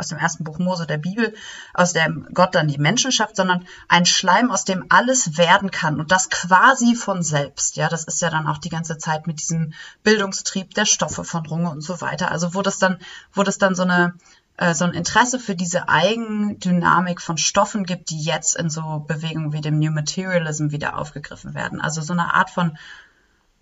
[0.00, 1.34] aus dem ersten Buch Mose der Bibel,
[1.74, 6.00] aus dem Gott dann die Menschen schafft, sondern ein Schleim, aus dem alles werden kann
[6.00, 7.76] und das quasi von selbst.
[7.76, 11.46] Ja, das ist ja dann auch die ganze Zeit mit diesem Bildungstrieb der Stoffe von
[11.46, 12.30] Runge und so weiter.
[12.30, 12.98] Also wo das dann,
[13.32, 14.14] wo das dann so eine
[14.60, 19.54] äh, so ein Interesse für diese Eigendynamik von Stoffen gibt, die jetzt in so Bewegungen
[19.54, 21.80] wie dem New Materialism wieder aufgegriffen werden.
[21.80, 22.76] Also so eine Art von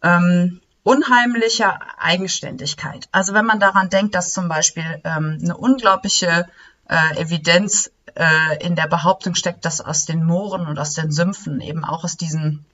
[0.03, 3.09] ähm, unheimlicher Eigenständigkeit.
[3.13, 6.49] Also wenn man daran denkt, dass zum Beispiel ähm, eine unglaubliche
[6.89, 11.61] äh, Evidenz äh, in der Behauptung steckt, dass aus den Mooren und aus den Sümpfen
[11.61, 12.67] eben auch aus diesen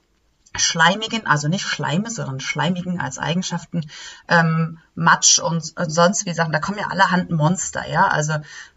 [0.59, 3.89] schleimigen, also nicht Schleime, sondern schleimigen als Eigenschaften,
[4.27, 8.35] ähm, Matsch und, und sonst wie Sachen, da kommen ja allerhand Monster, ja, also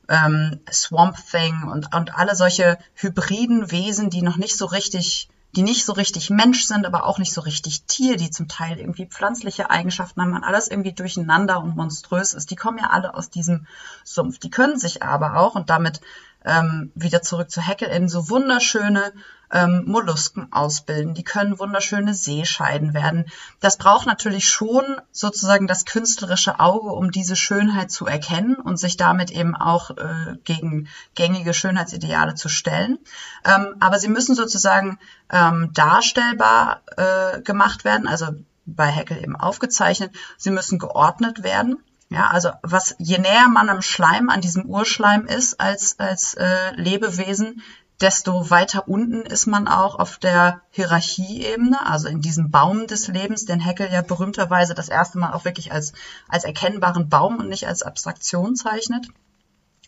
[0.09, 5.62] ähm, Swamp Thing und, und alle solche hybriden Wesen, die noch nicht so richtig, die
[5.62, 9.07] nicht so richtig Mensch sind, aber auch nicht so richtig Tier, die zum Teil irgendwie
[9.07, 13.67] pflanzliche Eigenschaften haben, alles irgendwie durcheinander und monströs ist, die kommen ja alle aus diesem
[14.05, 14.38] Sumpf.
[14.38, 16.01] Die können sich aber auch, und damit
[16.45, 19.12] ähm, wieder zurück zu Heckel, in so wunderschöne
[19.52, 21.14] ähm, Mollusken ausbilden.
[21.14, 23.26] Die können wunderschöne Seescheiden werden.
[23.61, 28.96] Das braucht natürlich schon sozusagen das künstlerische Auge, um diese Schönheit zu erkennen und sich
[28.96, 32.98] damit eben auch äh, gegen gängige Schönheitsideale zu stellen.
[33.44, 34.98] Ähm, aber sie müssen sozusagen
[35.30, 38.28] ähm, darstellbar äh, gemacht werden, also
[38.66, 40.14] bei Heckel eben aufgezeichnet.
[40.37, 41.78] Sie müssen geordnet werden.
[42.11, 46.74] Ja, also was je näher man am Schleim, an diesem Urschleim ist als als äh,
[46.74, 47.62] Lebewesen,
[48.00, 53.44] desto weiter unten ist man auch auf der Hierarchieebene, also in diesem Baum des Lebens,
[53.44, 55.92] den Heckel ja berühmterweise das erste Mal auch wirklich als,
[56.28, 59.08] als erkennbaren Baum und nicht als Abstraktion zeichnet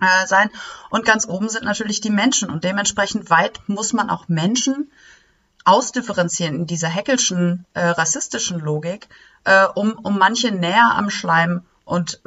[0.00, 0.50] äh, sein.
[0.90, 4.90] Und ganz oben sind natürlich die Menschen und dementsprechend weit muss man auch Menschen
[5.64, 9.08] ausdifferenzieren in dieser Heckelschen äh, rassistischen Logik,
[9.44, 12.20] äh, um, um manche näher am Schleim und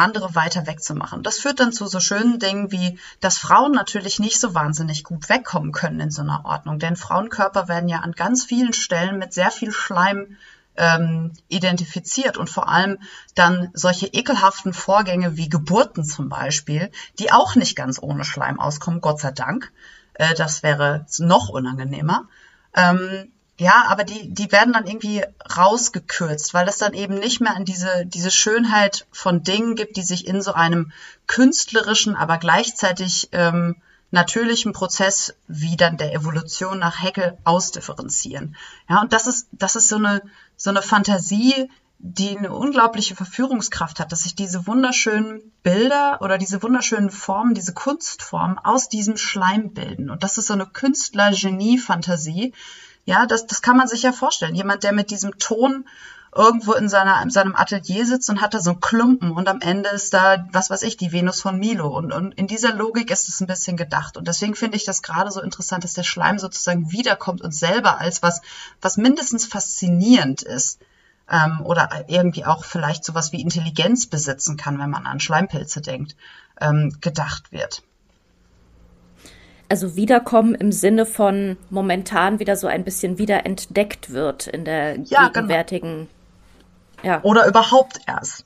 [0.00, 1.22] andere weiter wegzumachen.
[1.22, 5.28] Das führt dann zu so schönen Dingen wie, dass Frauen natürlich nicht so wahnsinnig gut
[5.28, 9.32] wegkommen können in so einer Ordnung, denn Frauenkörper werden ja an ganz vielen Stellen mit
[9.32, 10.36] sehr viel Schleim
[10.76, 12.98] ähm, identifiziert und vor allem
[13.34, 19.00] dann solche ekelhaften Vorgänge wie Geburten zum Beispiel, die auch nicht ganz ohne Schleim auskommen,
[19.00, 19.72] Gott sei Dank.
[20.14, 22.28] Äh, das wäre noch unangenehmer.
[22.74, 25.22] Ähm, ja, aber die, die werden dann irgendwie
[25.54, 30.02] rausgekürzt, weil es dann eben nicht mehr an diese, diese Schönheit von Dingen gibt, die
[30.02, 30.92] sich in so einem
[31.26, 33.76] künstlerischen, aber gleichzeitig ähm,
[34.12, 38.56] natürlichen Prozess wie dann der Evolution nach Heckel ausdifferenzieren.
[38.88, 40.22] Ja, und das ist, das ist so eine,
[40.56, 41.68] so eine Fantasie,
[41.98, 47.74] die eine unglaubliche Verführungskraft hat, dass sich diese wunderschönen Bilder oder diese wunderschönen Formen, diese
[47.74, 50.08] Kunstformen aus diesem Schleim bilden.
[50.08, 52.54] Und das ist so eine Künstler-Genie-Fantasie,
[53.04, 54.54] ja, das, das kann man sich ja vorstellen.
[54.54, 55.84] Jemand, der mit diesem Ton
[56.34, 59.60] irgendwo in, seiner, in seinem Atelier sitzt und hat da so einen Klumpen und am
[59.60, 61.88] Ende ist da, was weiß ich, die Venus von Milo.
[61.88, 64.16] Und, und in dieser Logik ist es ein bisschen gedacht.
[64.16, 67.98] Und deswegen finde ich das gerade so interessant, dass der Schleim sozusagen wiederkommt und selber
[68.00, 68.42] als was,
[68.80, 70.80] was mindestens faszinierend ist.
[71.28, 76.16] Ähm, oder irgendwie auch vielleicht sowas wie Intelligenz besitzen kann, wenn man an Schleimpilze denkt,
[76.60, 77.82] ähm, gedacht wird
[79.70, 85.28] also wiederkommen im Sinne von momentan wieder so ein bisschen wiederentdeckt wird in der ja,
[85.28, 85.32] genau.
[85.32, 86.08] gegenwärtigen.
[87.02, 87.14] Genau.
[87.14, 87.22] Ja.
[87.22, 88.44] Oder überhaupt erst.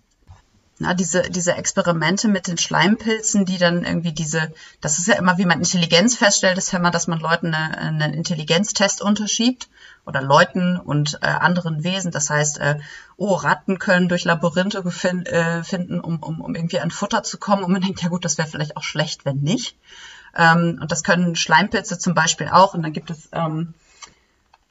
[0.79, 5.39] Na, diese, diese Experimente mit den Schleimpilzen, die dann irgendwie diese, das ist ja immer,
[5.39, 9.69] wie man Intelligenz feststellt, ist ja immer, dass man Leuten eine, einen Intelligenztest unterschiebt
[10.05, 12.11] oder Leuten und äh, anderen Wesen.
[12.11, 12.81] Das heißt, äh,
[13.17, 17.39] oh, Ratten können durch Labyrinthe gefin- äh, finden, um, um, um irgendwie an Futter zu
[17.39, 17.63] kommen.
[17.63, 19.77] Und man denkt, ja gut, das wäre vielleicht auch schlecht, wenn nicht.
[20.37, 22.75] Ähm, und das können Schleimpilze zum Beispiel auch.
[22.75, 23.75] Und dann gibt es, ähm,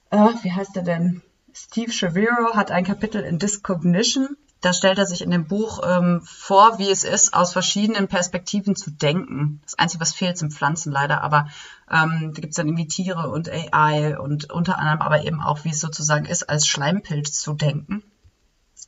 [0.09, 1.21] äh, wie heißt der denn?
[1.53, 4.37] Steve Shaviro hat ein Kapitel in Discognition.
[4.61, 8.77] Da stellt er sich in dem Buch ähm, vor, wie es ist, aus verschiedenen Perspektiven
[8.77, 9.59] zu denken.
[9.63, 11.49] Das Einzige, was fehlt, sind Pflanzen leider, aber
[11.91, 15.65] ähm, da gibt es dann irgendwie Tiere und AI und unter anderem aber eben auch,
[15.65, 18.03] wie es sozusagen ist, als Schleimpilz zu denken.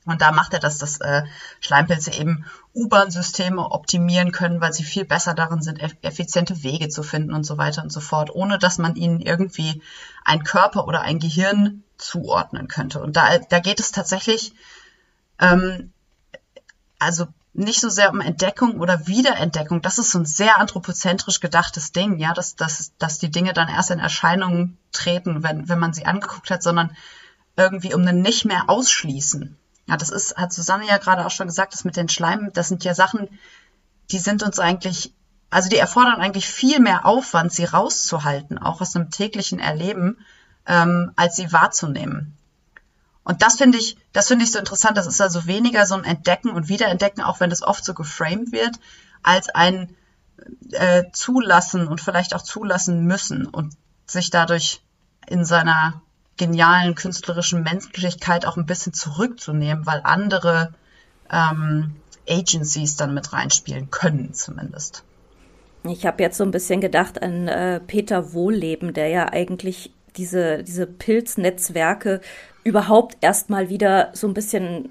[0.06, 1.24] Und da macht er das, dass äh,
[1.60, 7.34] Schleimpilze eben U-Bahn-Systeme optimieren können, weil sie viel besser darin sind, effiziente Wege zu finden
[7.34, 9.82] und so weiter und so fort, ohne dass man ihnen irgendwie
[10.24, 13.02] ein Körper oder ein Gehirn zuordnen könnte.
[13.02, 14.54] Und da, da geht es tatsächlich,
[15.40, 15.92] ähm,
[17.00, 19.82] also nicht so sehr um Entdeckung oder Wiederentdeckung.
[19.82, 23.70] Das ist so ein sehr anthropozentrisch gedachtes Ding, ja, dass, dass, dass die Dinge dann
[23.70, 26.96] erst in Erscheinung treten, wenn, wenn man sie angeguckt hat, sondern
[27.56, 29.58] irgendwie um ein nicht mehr ausschließen.
[29.88, 32.68] Ja, das ist, hat Susanne ja gerade auch schon gesagt, das mit den Schleimen, das
[32.70, 33.30] sind ja Sachen,
[34.12, 35.14] die sind uns eigentlich,
[35.50, 40.18] also die erfordern eigentlich viel mehr Aufwand, sie rauszuhalten, auch aus einem täglichen Erleben,
[40.66, 42.36] ähm, als sie wahrzunehmen.
[43.24, 44.98] Und das finde ich, das finde ich so interessant.
[44.98, 48.52] Das ist also weniger so ein Entdecken und Wiederentdecken, auch wenn das oft so geframed
[48.52, 48.76] wird,
[49.24, 49.96] als ein
[50.72, 54.84] äh, Zulassen und vielleicht auch zulassen müssen und sich dadurch
[55.28, 56.02] in seiner
[56.38, 60.74] genialen künstlerischen Menschlichkeit auch ein bisschen zurückzunehmen, weil andere
[61.32, 61.96] ähm,
[62.28, 65.04] Agencies dann mit reinspielen können zumindest.
[65.84, 70.64] Ich habe jetzt so ein bisschen gedacht an äh, Peter Wohlleben, der ja eigentlich diese,
[70.64, 72.22] diese Pilznetzwerke
[72.64, 74.90] überhaupt erstmal wieder so ein bisschen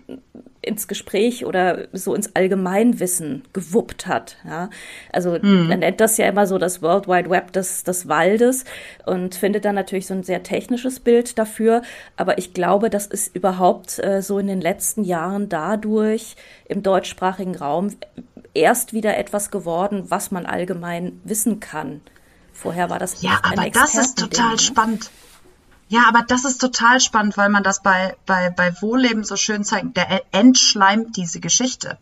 [0.64, 4.36] ins Gespräch oder so ins Allgemeinwissen gewuppt hat.
[4.44, 4.70] Ja?
[5.12, 5.68] Also mhm.
[5.68, 8.64] man nennt das ja immer so das World Wide Web des, des Waldes
[9.06, 11.82] und findet dann natürlich so ein sehr technisches Bild dafür.
[12.16, 17.56] Aber ich glaube, das ist überhaupt äh, so in den letzten Jahren dadurch im deutschsprachigen
[17.56, 17.90] Raum
[18.54, 22.00] erst wieder etwas geworden, was man allgemein wissen kann.
[22.52, 24.58] Vorher war das ja, aber das ist total ne?
[24.58, 25.10] spannend.
[25.88, 29.64] Ja, aber das ist total spannend, weil man das bei, bei, bei Wohlleben so schön
[29.64, 29.96] zeigt.
[29.96, 31.98] Der entschleimt diese Geschichte.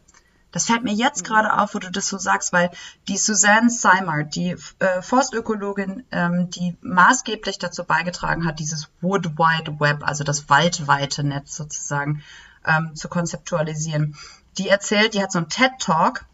[0.53, 1.27] Das fällt mir jetzt mhm.
[1.27, 2.71] gerade auf, wo du das so sagst, weil
[3.09, 9.81] die Suzanne Seimer, die äh, Forstökologin, ähm, die maßgeblich dazu beigetragen hat, dieses Wood Wide
[9.81, 12.23] Web, also das waldweite Netz sozusagen,
[12.67, 14.15] ähm, zu konzeptualisieren,
[14.59, 16.27] die erzählt, die hat so einen TED Talk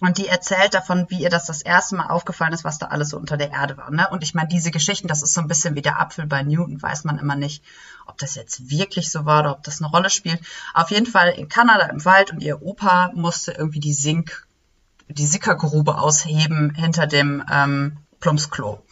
[0.00, 3.10] und die erzählt davon, wie ihr das das erste Mal aufgefallen ist, was da alles
[3.10, 3.90] so unter der Erde war.
[3.90, 4.08] Ne?
[4.10, 6.82] Und ich meine, diese Geschichten, das ist so ein bisschen wie der Apfel bei Newton,
[6.82, 7.62] weiß man immer nicht,
[8.06, 10.40] ob das jetzt wirklich so war oder ob das eine Rolle spielt.
[10.74, 14.46] Auf jeden Fall in Kanada im Wald und ihr Opa musste irgendwie die Sink,
[15.08, 18.82] die Sickergrube ausheben hinter dem ähm, Plumpsklo.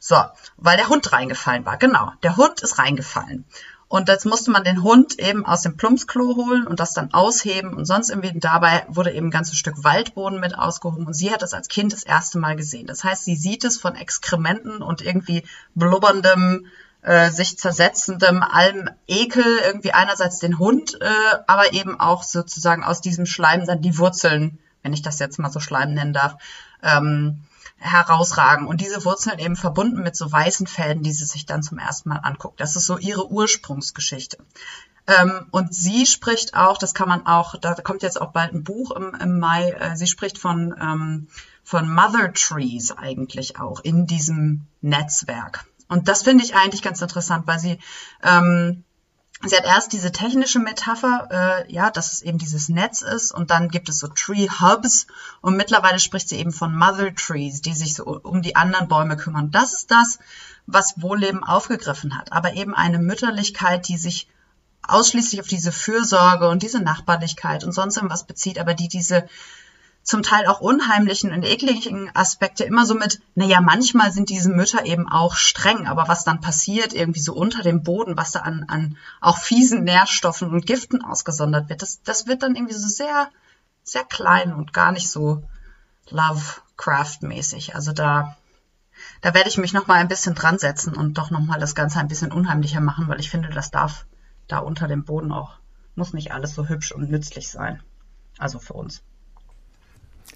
[0.00, 0.16] So,
[0.56, 1.76] weil der Hund reingefallen war.
[1.76, 3.44] Genau, der Hund ist reingefallen.
[3.90, 7.74] Und jetzt musste man den Hund eben aus dem Plumpsklo holen und das dann ausheben
[7.74, 8.38] und sonst irgendwie.
[8.38, 11.92] Dabei wurde eben ein ganzes Stück Waldboden mit ausgehoben und sie hat das als Kind
[11.92, 12.86] das erste Mal gesehen.
[12.86, 15.42] Das heißt, sie sieht es von Exkrementen und irgendwie
[15.74, 16.66] blubberndem,
[17.02, 23.00] äh, sich zersetzendem, allem Ekel, irgendwie einerseits den Hund, äh, aber eben auch sozusagen aus
[23.00, 26.36] diesem Schleim dann die Wurzeln, wenn ich das jetzt mal so Schleim nennen darf,
[26.84, 27.42] ähm,
[27.80, 28.66] herausragen.
[28.66, 32.10] Und diese Wurzeln eben verbunden mit so weißen Fäden, die sie sich dann zum ersten
[32.10, 32.60] Mal anguckt.
[32.60, 34.38] Das ist so ihre Ursprungsgeschichte.
[35.06, 38.62] Ähm, und sie spricht auch, das kann man auch, da kommt jetzt auch bald ein
[38.64, 41.28] Buch im, im Mai, äh, sie spricht von, ähm,
[41.64, 45.64] von Mother Trees eigentlich auch in diesem Netzwerk.
[45.88, 47.78] Und das finde ich eigentlich ganz interessant, weil sie
[48.22, 48.84] ähm,
[49.42, 53.50] Sie hat erst diese technische Metapher, äh, ja, dass es eben dieses Netz ist und
[53.50, 55.06] dann gibt es so Tree Hubs
[55.40, 59.16] und mittlerweile spricht sie eben von Mother Trees, die sich so um die anderen Bäume
[59.16, 59.50] kümmern.
[59.50, 60.18] Das ist das,
[60.66, 64.28] was Wohlleben aufgegriffen hat, aber eben eine Mütterlichkeit, die sich
[64.82, 69.26] ausschließlich auf diese Fürsorge und diese Nachbarlichkeit und sonst irgendwas bezieht, aber die diese
[70.02, 74.84] zum Teil auch unheimlichen und ekligen Aspekte immer so mit, naja, manchmal sind diese Mütter
[74.86, 78.64] eben auch streng, aber was dann passiert, irgendwie so unter dem Boden, was da an,
[78.68, 83.28] an auch fiesen Nährstoffen und Giften ausgesondert wird, das, das wird dann irgendwie so sehr,
[83.82, 85.42] sehr klein und gar nicht so
[86.08, 87.74] Lovecraft-mäßig.
[87.74, 88.36] Also da,
[89.20, 92.08] da werde ich mich nochmal ein bisschen dran setzen und doch nochmal das Ganze ein
[92.08, 94.06] bisschen unheimlicher machen, weil ich finde, das darf
[94.48, 95.58] da unter dem Boden auch,
[95.94, 97.82] muss nicht alles so hübsch und nützlich sein.
[98.38, 99.02] Also für uns.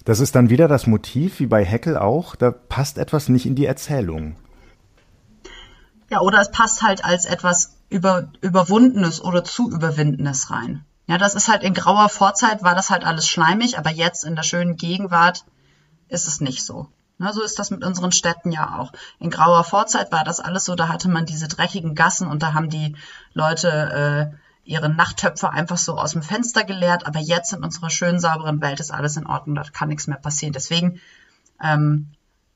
[0.05, 3.55] Das ist dann wieder das Motiv, wie bei Heckel auch, da passt etwas nicht in
[3.55, 4.37] die Erzählung.
[6.11, 10.85] Ja, oder es passt halt als etwas über, Überwundenes oder zu Überwindendes rein.
[11.07, 14.37] Ja, das ist halt in grauer Vorzeit war das halt alles schleimig, aber jetzt in
[14.37, 15.45] der schönen Gegenwart
[16.09, 16.89] ist es nicht so.
[17.17, 18.93] Na, so ist das mit unseren Städten ja auch.
[19.21, 22.55] In grauer Vorzeit war das alles so, da hatte man diese dreckigen Gassen und da
[22.55, 22.97] haben die
[23.33, 28.21] Leute äh, ihre Nachttöpfe einfach so aus dem Fenster geleert, aber jetzt in unserer schönen,
[28.21, 30.53] sauberen Welt ist alles in Ordnung, da kann nichts mehr passieren.
[30.53, 31.01] Deswegen
[31.63, 32.13] ähm,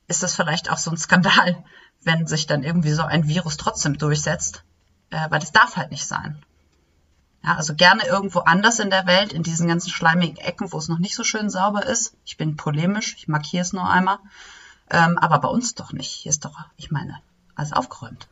[0.07, 1.63] ist das vielleicht auch so ein Skandal,
[2.03, 4.63] wenn sich dann irgendwie so ein Virus trotzdem durchsetzt,
[5.11, 6.43] äh, weil das darf halt nicht sein.
[7.43, 10.89] Ja, also gerne irgendwo anders in der Welt, in diesen ganzen schleimigen Ecken, wo es
[10.89, 12.13] noch nicht so schön sauber ist.
[12.25, 14.19] Ich bin polemisch, ich markiere es nur einmal.
[14.89, 16.11] Ähm, aber bei uns doch nicht.
[16.11, 17.17] Hier ist doch, ich meine,
[17.55, 18.27] alles aufgeräumt.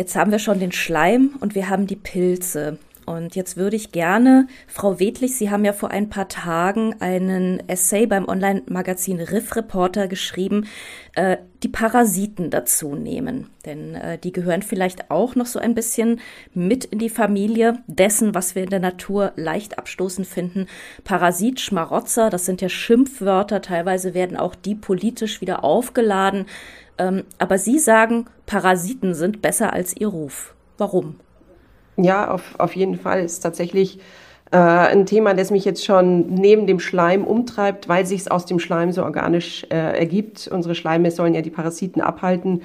[0.00, 2.78] Jetzt haben wir schon den Schleim und wir haben die Pilze.
[3.04, 7.68] Und jetzt würde ich gerne, Frau Wedlich, Sie haben ja vor ein paar Tagen einen
[7.68, 10.68] Essay beim Online-Magazin Riff Reporter geschrieben,
[11.16, 13.50] äh, die Parasiten dazu nehmen.
[13.66, 16.20] Denn äh, die gehören vielleicht auch noch so ein bisschen
[16.54, 20.66] mit in die Familie dessen, was wir in der Natur leicht abstoßend finden.
[21.04, 23.60] Parasit, Schmarotzer, das sind ja Schimpfwörter.
[23.60, 26.46] Teilweise werden auch die politisch wieder aufgeladen.
[27.00, 30.54] Ähm, aber Sie sagen, Parasiten sind besser als Ihr Ruf.
[30.76, 31.16] Warum?
[31.96, 33.98] Ja, auf, auf jeden Fall ist tatsächlich
[34.50, 38.44] äh, ein Thema, das mich jetzt schon neben dem Schleim umtreibt, weil sich es aus
[38.44, 40.48] dem Schleim so organisch äh, ergibt.
[40.48, 42.62] Unsere Schleime sollen ja die Parasiten abhalten.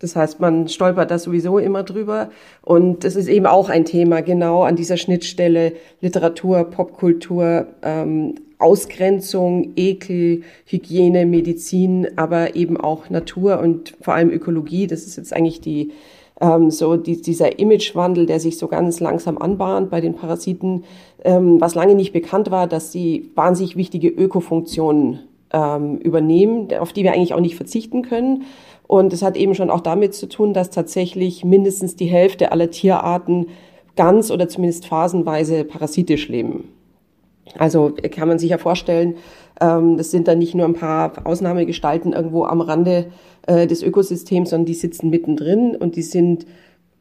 [0.00, 2.30] Das heißt, man stolpert da sowieso immer drüber.
[2.62, 9.72] Und es ist eben auch ein Thema, genau an dieser Schnittstelle Literatur, Popkultur, ähm, Ausgrenzung,
[9.76, 14.86] Ekel, Hygiene, Medizin, aber eben auch Natur und vor allem Ökologie.
[14.86, 15.92] Das ist jetzt eigentlich die,
[16.40, 20.84] ähm, so die, dieser Imagewandel, der sich so ganz langsam anbahnt bei den Parasiten,
[21.24, 25.20] ähm, was lange nicht bekannt war, dass sie wahnsinnig wichtige Ökofunktionen
[25.52, 28.44] ähm, übernehmen, auf die wir eigentlich auch nicht verzichten können.
[28.86, 32.70] Und es hat eben schon auch damit zu tun, dass tatsächlich mindestens die Hälfte aller
[32.70, 33.48] Tierarten
[33.96, 36.75] ganz oder zumindest phasenweise parasitisch leben.
[37.58, 39.16] Also kann man sich ja vorstellen,
[39.60, 43.06] ähm, das sind dann nicht nur ein paar Ausnahmegestalten irgendwo am Rande
[43.46, 46.46] äh, des Ökosystems, sondern die sitzen mittendrin und die sind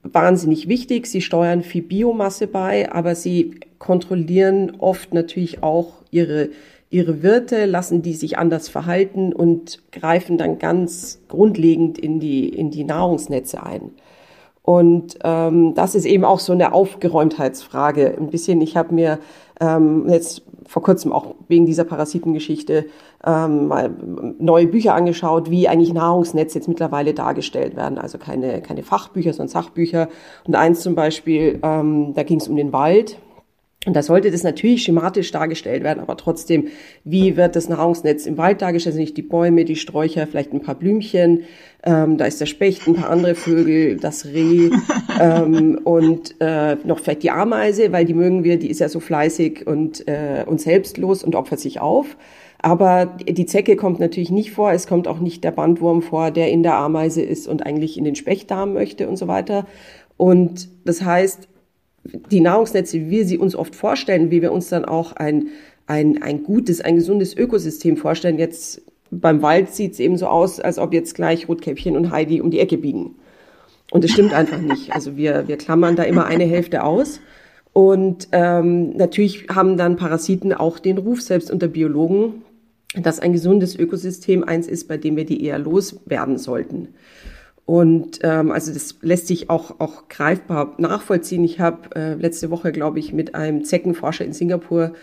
[0.04, 1.08] wahnsinnig wichtig.
[1.08, 6.50] Sie steuern viel Biomasse bei, aber sie kontrollieren oft natürlich auch ihre,
[6.90, 12.72] ihre Wirte, lassen die sich anders verhalten und greifen dann ganz grundlegend in die, in
[12.72, 13.92] die Nahrungsnetze ein.
[14.62, 18.16] Und ähm, das ist eben auch so eine Aufgeräumtheitsfrage.
[18.18, 19.20] Ein bisschen, ich habe mir
[19.60, 22.86] ähm, jetzt vor kurzem auch wegen dieser Parasitengeschichte
[23.26, 23.92] ähm, mal
[24.40, 27.98] neue Bücher angeschaut, wie eigentlich Nahrungsnetze jetzt mittlerweile dargestellt werden.
[27.98, 30.10] Also keine, keine Fachbücher, sondern Sachbücher.
[30.46, 33.18] Und eins zum Beispiel, ähm, da ging es um den Wald.
[33.86, 36.70] Und da sollte das natürlich schematisch dargestellt werden, aber trotzdem,
[37.04, 38.94] wie wird das Nahrungsnetz im Wald dargestellt?
[38.94, 41.44] Also nicht die Bäume, die Sträucher, vielleicht ein paar Blümchen,
[41.86, 44.72] ähm, da ist der Specht, ein paar andere Vögel, das Reh
[45.22, 49.00] ähm, und äh, noch vielleicht die Ameise, weil die mögen wir, die ist ja so
[49.00, 52.18] fleißig und, äh, und selbstlos und opfert sich auf.
[52.60, 54.72] Aber die Zecke kommt natürlich nicht vor.
[54.72, 58.04] Es kommt auch nicht der Bandwurm vor, der in der Ameise ist und eigentlich in
[58.04, 59.68] den Spechtdarm möchte und so weiter.
[60.18, 61.48] Und das heißt,
[62.32, 65.50] die Nahrungsnetze, wie wir sie uns oft vorstellen, wie wir uns dann auch ein,
[65.86, 68.40] ein, ein gutes, ein gesundes Ökosystem vorstellen.
[68.40, 68.82] Jetzt
[69.20, 72.52] beim Wald sieht es eben so aus, als ob jetzt gleich Rotkäppchen und Heidi um
[72.52, 73.16] die Ecke biegen.
[73.92, 74.94] Und das stimmt einfach nicht.
[74.94, 77.20] Also wir, wir klammern da immer eine Hälfte aus.
[77.74, 82.44] Und ähm, natürlich haben dann Parasiten auch den Ruf, selbst unter Biologen,
[82.96, 86.90] dass ein gesundes Ökosystem eins ist, bei dem wir die eher loswerden sollten.
[87.66, 91.44] Und ähm, also das lässt sich auch, auch greifbar nachvollziehen.
[91.44, 94.94] Ich habe äh, letzte Woche, glaube ich, mit einem Zeckenforscher in Singapur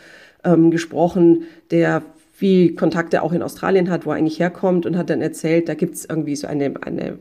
[0.44, 2.02] ähm, gesprochen, der
[2.32, 5.74] viel Kontakte auch in Australien hat, wo er eigentlich herkommt und hat dann erzählt, da
[5.74, 7.18] gibt's irgendwie so eine, eine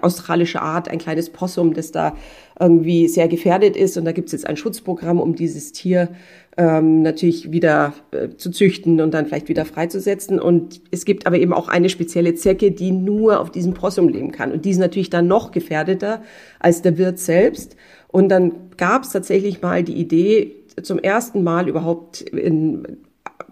[0.00, 2.16] australische Art, ein kleines Possum, das da
[2.58, 3.96] irgendwie sehr gefährdet ist.
[3.96, 6.08] Und da gibt's jetzt ein Schutzprogramm, um dieses Tier
[6.56, 10.40] ähm, natürlich wieder äh, zu züchten und dann vielleicht wieder freizusetzen.
[10.40, 14.32] Und es gibt aber eben auch eine spezielle Zecke, die nur auf diesem Possum leben
[14.32, 14.52] kann.
[14.52, 16.22] Und die ist natürlich dann noch gefährdeter
[16.58, 17.76] als der Wirt selbst.
[18.08, 22.98] Und dann gab's tatsächlich mal die Idee, zum ersten Mal überhaupt in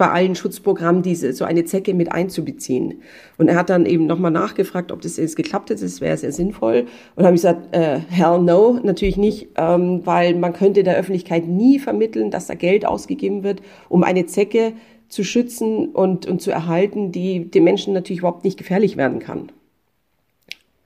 [0.01, 3.03] bei allen Schutzprogrammen diese so eine Zecke mit einzubeziehen.
[3.37, 5.83] Und er hat dann eben nochmal nachgefragt, ob das jetzt geklappt hat.
[5.83, 6.87] Das wäre sehr sinnvoll.
[7.17, 11.47] Und habe ich gesagt, äh, hell no, natürlich nicht, ähm, weil man könnte der Öffentlichkeit
[11.47, 14.73] nie vermitteln, dass da Geld ausgegeben wird, um eine Zecke
[15.11, 19.53] zu schützen und, und zu erhalten, die dem Menschen natürlich überhaupt nicht gefährlich werden kann.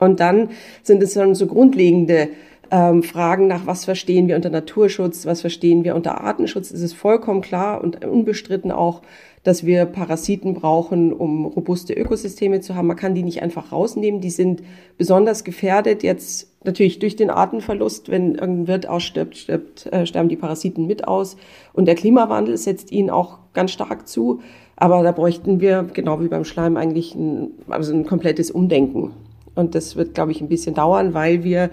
[0.00, 0.48] Und dann
[0.82, 2.30] sind es dann so grundlegende
[2.74, 6.92] ähm, Fragen nach, was verstehen wir unter Naturschutz, was verstehen wir unter Artenschutz, ist es
[6.92, 9.02] vollkommen klar und unbestritten auch,
[9.44, 12.88] dass wir Parasiten brauchen, um robuste Ökosysteme zu haben.
[12.88, 14.20] Man kann die nicht einfach rausnehmen.
[14.20, 14.62] Die sind
[14.98, 18.08] besonders gefährdet jetzt natürlich durch den Artenverlust.
[18.08, 21.36] Wenn irgendein Wirt ausstirbt, stirbt, äh, sterben die Parasiten mit aus.
[21.74, 24.40] Und der Klimawandel setzt ihnen auch ganz stark zu.
[24.74, 29.12] Aber da bräuchten wir, genau wie beim Schleim, eigentlich ein, also ein komplettes Umdenken.
[29.54, 31.70] Und das wird, glaube ich, ein bisschen dauern, weil wir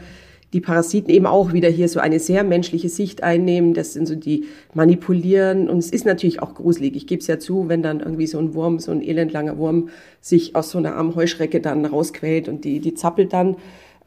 [0.54, 3.74] die Parasiten eben auch wieder hier so eine sehr menschliche Sicht einnehmen.
[3.74, 5.70] Das sind so die manipulieren.
[5.70, 6.96] Und es ist natürlich auch gruselig.
[6.96, 9.90] Ich gebe es ja zu, wenn dann irgendwie so ein Wurm, so ein elendlanger Wurm
[10.20, 13.56] sich aus so einer armen Heuschrecke dann rausquält und die, die zappelt dann.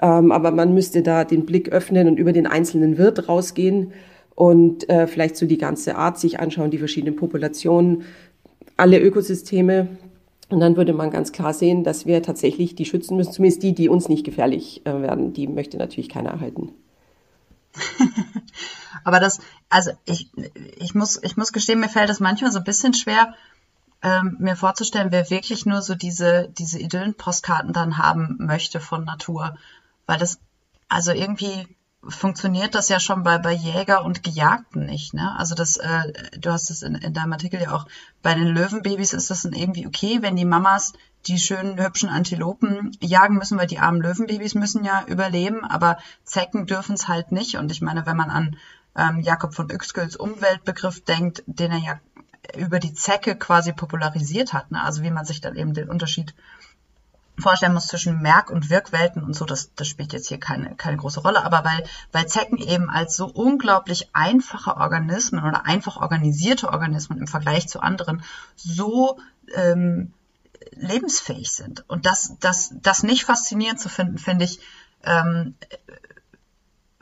[0.03, 3.93] Ähm, aber man müsste da den Blick öffnen und über den einzelnen Wirt rausgehen
[4.35, 8.03] und äh, vielleicht so die ganze Art sich anschauen, die verschiedenen Populationen,
[8.77, 9.89] alle Ökosysteme.
[10.55, 13.75] Und dann würde man ganz klar sehen, dass wir tatsächlich die schützen müssen, zumindest die,
[13.75, 15.33] die uns nicht gefährlich äh, werden.
[15.33, 16.71] Die möchte natürlich keiner erhalten.
[19.05, 20.31] Aber das, also ich,
[20.79, 23.35] ich, muss, ich muss gestehen, mir fällt das manchmal so ein bisschen schwer,
[24.01, 29.59] ähm, mir vorzustellen, wer wirklich nur so diese, diese Idyllen-Postkarten dann haben möchte von Natur.
[30.07, 30.39] Weil das,
[30.89, 31.67] also irgendwie,
[32.09, 35.15] funktioniert das ja schon bei, bei Jäger und Gejagten nicht.
[35.15, 35.35] Ne?
[35.37, 37.87] Also das, äh, du hast es in, in deinem Artikel ja auch,
[38.23, 40.93] bei den Löwenbabys ist das dann irgendwie okay, wenn die Mamas
[41.27, 46.67] die schönen, hübschen Antilopen jagen müssen, weil die armen Löwenbabys müssen ja überleben, aber Zecken
[46.67, 47.57] dürfen es halt nicht.
[47.57, 48.57] Und ich meine, wenn man an
[48.97, 52.01] ähm, Jakob von Uexküls Umweltbegriff denkt, den er ja
[52.59, 54.83] über die Zecke quasi popularisiert hat, ne?
[54.83, 56.35] also wie man sich dann eben den Unterschied
[57.39, 60.97] vorstellen muss zwischen Merk- und Wirkwelten und so, das, das spielt jetzt hier keine, keine
[60.97, 66.71] große Rolle, aber weil, weil Zecken eben als so unglaublich einfache Organismen oder einfach organisierte
[66.71, 68.23] Organismen im Vergleich zu anderen
[68.57, 69.19] so
[69.55, 70.13] ähm,
[70.73, 71.89] lebensfähig sind.
[71.89, 74.61] Und das, das, das nicht faszinierend zu finden, finde ich,
[75.05, 75.55] ähm,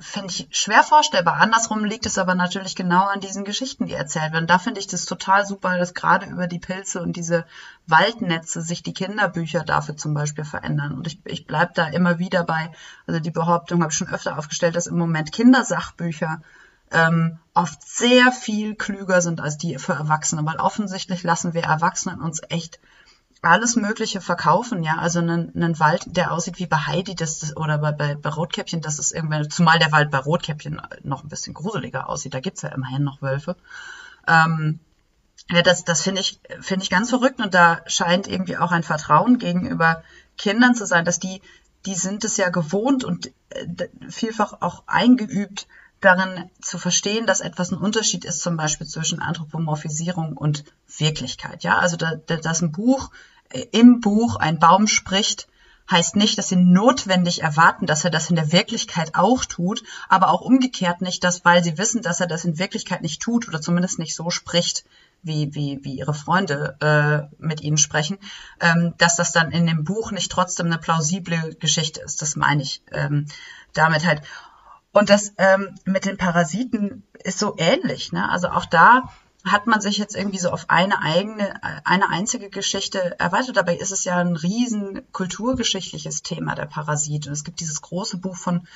[0.03, 1.37] finde ich schwer vorstellbar.
[1.41, 4.47] Andersrum liegt es aber natürlich genau an diesen Geschichten, die erzählt werden.
[4.47, 7.47] Da finde ich das total super, dass gerade über die Pilze und diese
[7.87, 10.93] Waldnetze sich die Kinderbücher dafür zum Beispiel verändern.
[10.93, 12.73] Und ich, ich bleibe da immer wieder bei,
[13.07, 16.43] also die Behauptung habe ich schon öfter aufgestellt, dass im Moment Kindersachbücher
[16.91, 22.21] ähm, oft sehr viel klüger sind als die für Erwachsene, weil offensichtlich lassen wir Erwachsenen
[22.21, 22.81] uns echt
[23.43, 24.99] alles Mögliche verkaufen, ja.
[24.99, 28.81] Also einen, einen Wald, der aussieht wie bei Heidi, das, oder bei, bei, bei Rotkäppchen,
[28.81, 32.35] das ist irgendwie, zumal der Wald bei Rotkäppchen noch ein bisschen gruseliger aussieht.
[32.35, 33.57] Da gibt's ja immerhin noch Wölfe.
[34.29, 34.79] Ähm,
[35.51, 38.85] ja, das, das finde ich, finde ich ganz verrückt und da scheint irgendwie auch ein
[38.85, 40.05] Vertrauen gegenüber
[40.39, 41.43] Kindern zu sein, dass die,
[41.85, 45.67] die sind es ja gewohnt und äh, vielfach auch eingeübt,
[46.01, 50.65] darin zu verstehen, dass etwas ein Unterschied ist, zum Beispiel zwischen Anthropomorphisierung und
[50.99, 51.63] Wirklichkeit.
[51.65, 53.11] Ja, also da, da, dass ein Buch
[53.73, 55.49] im Buch ein Baum spricht,
[55.91, 60.31] heißt nicht, dass sie notwendig erwarten, dass er das in der Wirklichkeit auch tut, aber
[60.31, 63.61] auch umgekehrt nicht, dass weil sie wissen, dass er das in Wirklichkeit nicht tut oder
[63.61, 64.85] zumindest nicht so spricht,
[65.23, 68.19] wie, wie, wie ihre Freunde äh, mit ihnen sprechen,
[68.61, 72.23] ähm, dass das dann in dem Buch nicht trotzdem eine plausible Geschichte ist.
[72.23, 73.27] Das meine ich ähm,
[73.73, 74.23] damit halt.
[74.91, 78.13] Und das ähm, mit den Parasiten ist so ähnlich.
[78.13, 78.29] Ne?
[78.29, 79.11] Also auch da
[79.45, 83.57] hat man sich jetzt irgendwie so auf eine eigene, eine einzige Geschichte erweitert.
[83.57, 87.27] Dabei ist es ja ein riesen kulturgeschichtliches Thema, der Parasit.
[87.27, 88.67] Und es gibt dieses große Buch von,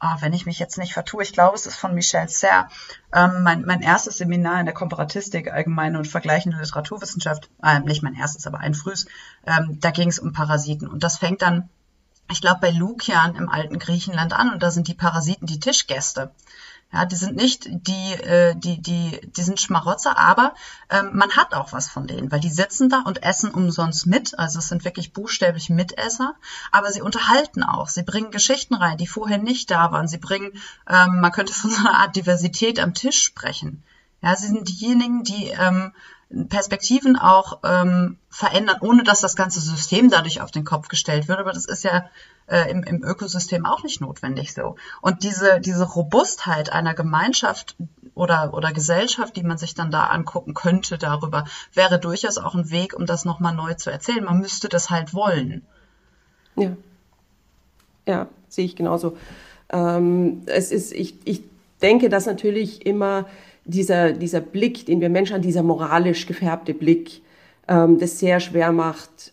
[0.00, 2.68] oh, wenn ich mich jetzt nicht vertue, ich glaube, es ist von Michel Serre,
[3.12, 8.14] ähm, mein, mein erstes Seminar in der Komparatistik, allgemeine und vergleichende Literaturwissenschaft, äh, nicht mein
[8.14, 9.06] erstes, aber ein frühes,
[9.46, 10.88] ähm, da ging es um Parasiten.
[10.88, 11.68] Und das fängt dann
[12.28, 16.32] ich glaube, bei Lukian im alten Griechenland an und da sind die Parasiten die Tischgäste.
[16.92, 20.54] Ja, die sind nicht die, äh, die, die, die sind Schmarotzer, aber
[20.88, 24.38] ähm, man hat auch was von denen, weil die sitzen da und essen umsonst mit.
[24.38, 26.36] Also es sind wirklich buchstäblich Mitesser,
[26.70, 27.88] aber sie unterhalten auch.
[27.88, 30.06] Sie bringen Geschichten rein, die vorher nicht da waren.
[30.06, 30.52] Sie bringen,
[30.88, 33.82] ähm, man könnte von so einer Art Diversität am Tisch sprechen.
[34.22, 35.92] Ja, sie sind diejenigen, die ähm,
[36.48, 41.40] Perspektiven auch ähm, verändern, ohne dass das ganze System dadurch auf den Kopf gestellt wird.
[41.40, 42.08] Aber das ist ja
[42.46, 44.76] äh, im, im Ökosystem auch nicht notwendig so.
[45.00, 47.76] Und diese, diese Robustheit einer Gemeinschaft
[48.14, 52.70] oder, oder Gesellschaft, die man sich dann da angucken könnte darüber, wäre durchaus auch ein
[52.70, 54.24] Weg, um das nochmal neu zu erzählen.
[54.24, 55.62] Man müsste das halt wollen.
[56.56, 56.76] Ja.
[58.06, 59.16] Ja, sehe ich genauso.
[59.70, 61.42] Ähm, es ist, ich, ich
[61.82, 63.26] denke, dass natürlich immer
[63.64, 67.22] dieser, dieser Blick, den wir Menschen haben, dieser moralisch gefärbte Blick,
[67.68, 69.32] ähm, das sehr schwer macht,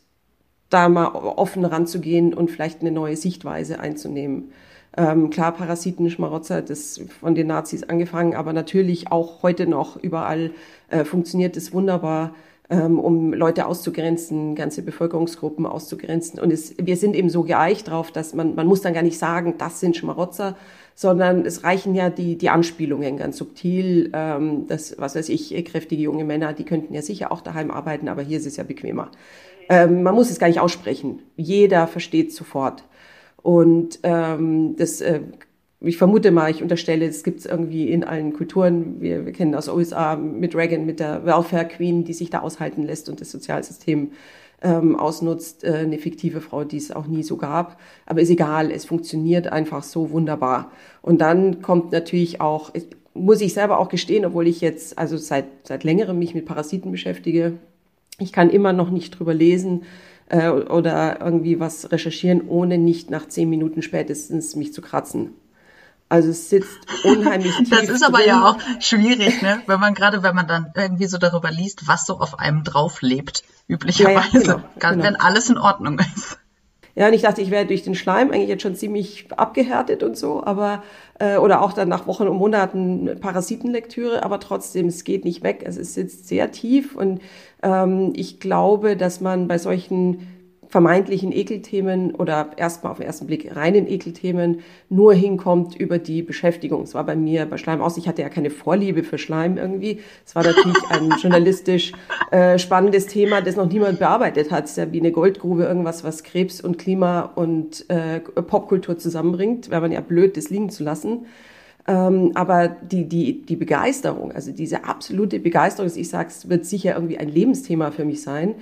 [0.74, 4.52] da mal offen ranzugehen und vielleicht eine neue Sichtweise einzunehmen.
[4.96, 10.52] Ähm, klar, Parasiten, Schmarotzer, das von den Nazis angefangen, aber natürlich auch heute noch überall
[10.90, 12.36] äh, funktioniert es wunderbar,
[12.70, 16.40] ähm, um Leute auszugrenzen, ganze Bevölkerungsgruppen auszugrenzen.
[16.40, 19.18] Und es, wir sind eben so geeicht drauf, dass man, man muss dann gar nicht
[19.18, 20.56] sagen, das sind Schmarotzer,
[20.96, 24.12] sondern es reichen ja die, die Anspielungen ganz subtil.
[24.14, 28.08] Ähm, das, was weiß ich, kräftige junge Männer, die könnten ja sicher auch daheim arbeiten,
[28.08, 29.10] aber hier ist es ja bequemer.
[29.70, 31.22] Ähm, man muss es gar nicht aussprechen.
[31.36, 32.84] Jeder versteht sofort.
[33.42, 35.22] Und ähm, das, äh,
[35.82, 39.02] ich vermute mal, ich unterstelle, es gibt es irgendwie in allen Kulturen.
[39.02, 42.84] Wir, wir kennen aus USA mit Reagan, mit der Welfare Queen, die sich da aushalten
[42.84, 44.12] lässt und das Sozialsystem
[44.62, 47.80] ähm, ausnutzt, äh, eine fiktive Frau, die es auch nie so gab.
[48.06, 50.72] Aber ist egal, es funktioniert einfach so wunderbar.
[51.02, 52.72] Und dann kommt natürlich auch,
[53.14, 56.92] muss ich selber auch gestehen, obwohl ich jetzt also seit, seit längerem mich mit Parasiten
[56.92, 57.60] beschäftige,
[58.20, 59.84] ich kann immer noch nicht drüber lesen
[60.30, 65.32] äh, oder irgendwie was recherchieren, ohne nicht nach zehn Minuten spätestens mich zu kratzen.
[66.10, 67.70] Also es sitzt unheimlich tief.
[67.70, 68.28] Das ist aber drin.
[68.28, 69.62] ja auch schwierig, ne?
[69.66, 73.02] Wenn man gerade, wenn man dann irgendwie so darüber liest, was so auf einem drauf
[73.02, 75.04] lebt, üblicherweise, ja, ja, genau, genau.
[75.04, 76.38] wenn alles in Ordnung ist.
[76.96, 80.16] Ja, und ich dachte, ich wäre durch den Schleim eigentlich jetzt schon ziemlich abgehärtet und
[80.16, 80.84] so, aber
[81.20, 85.64] äh, oder auch dann nach Wochen und Monaten Parasitenlektüre, aber trotzdem, es geht nicht weg.
[85.66, 87.22] Also es sitzt sehr tief und
[87.64, 90.28] ähm, ich glaube, dass man bei solchen
[90.74, 96.82] vermeintlichen Ekelthemen oder erstmal auf den ersten Blick reinen Ekelthemen nur hinkommt über die Beschäftigung.
[96.82, 97.96] Es war bei mir bei Schleim aus.
[97.98, 100.00] Ich hatte ja keine Vorliebe für Schleim irgendwie.
[100.26, 101.92] Es war natürlich ein journalistisch
[102.32, 104.64] äh, spannendes Thema, das noch niemand bearbeitet hat.
[104.66, 109.70] Es ist ja wie eine Goldgrube, irgendwas, was Krebs und Klima und äh, Popkultur zusammenbringt.
[109.70, 111.28] Wäre man ja blöd, das liegen zu lassen.
[111.86, 116.96] Ähm, aber die, die, die Begeisterung, also diese absolute Begeisterung, ich sage, es wird sicher
[116.96, 118.56] irgendwie ein Lebensthema für mich sein,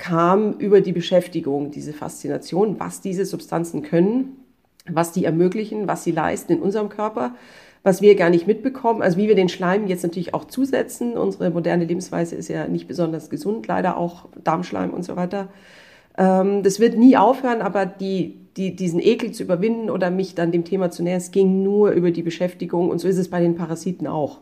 [0.00, 4.36] kam über die Beschäftigung, diese Faszination, was diese Substanzen können,
[4.88, 7.34] was die ermöglichen, was sie leisten in unserem Körper,
[7.82, 11.18] was wir gar nicht mitbekommen, also wie wir den Schleim jetzt natürlich auch zusetzen.
[11.18, 15.48] Unsere moderne Lebensweise ist ja nicht besonders gesund, leider auch Darmschleim und so weiter.
[16.16, 20.50] Ähm, das wird nie aufhören, aber die, die, diesen Ekel zu überwinden oder mich dann
[20.50, 23.40] dem Thema zu nähern, es ging nur über die Beschäftigung und so ist es bei
[23.40, 24.40] den Parasiten auch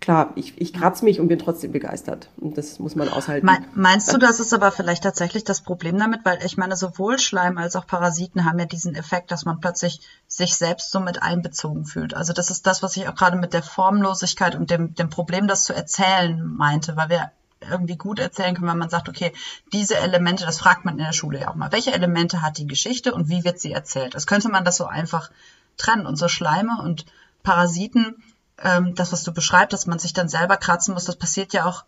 [0.00, 2.28] klar, ich, ich kratze mich und bin trotzdem begeistert.
[2.36, 3.46] Und das muss man aushalten.
[3.74, 6.20] Meinst du, das ist aber vielleicht tatsächlich das Problem damit?
[6.24, 10.00] Weil ich meine, sowohl Schleim als auch Parasiten haben ja diesen Effekt, dass man plötzlich
[10.26, 12.14] sich selbst so mit einbezogen fühlt.
[12.14, 15.46] Also das ist das, was ich auch gerade mit der Formlosigkeit und dem, dem Problem,
[15.48, 17.30] das zu erzählen meinte, weil wir
[17.60, 19.32] irgendwie gut erzählen können, wenn man sagt, okay,
[19.72, 22.66] diese Elemente, das fragt man in der Schule ja auch mal, welche Elemente hat die
[22.66, 24.14] Geschichte und wie wird sie erzählt?
[24.14, 25.30] Das könnte man das so einfach
[25.76, 26.06] trennen.
[26.06, 27.06] Und so Schleime und
[27.42, 28.22] Parasiten
[28.62, 31.66] ähm, das, was du beschreibst, dass man sich dann selber kratzen muss, das passiert ja
[31.66, 31.84] auch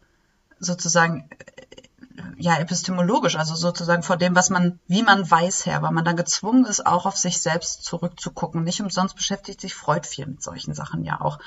[0.60, 5.92] sozusagen äh, ja epistemologisch, also sozusagen vor dem, was man, wie man weiß her, weil
[5.92, 8.64] man dann gezwungen ist, auch auf sich selbst zurückzugucken.
[8.64, 11.38] Nicht umsonst beschäftigt sich Freud viel mit solchen Sachen ja auch.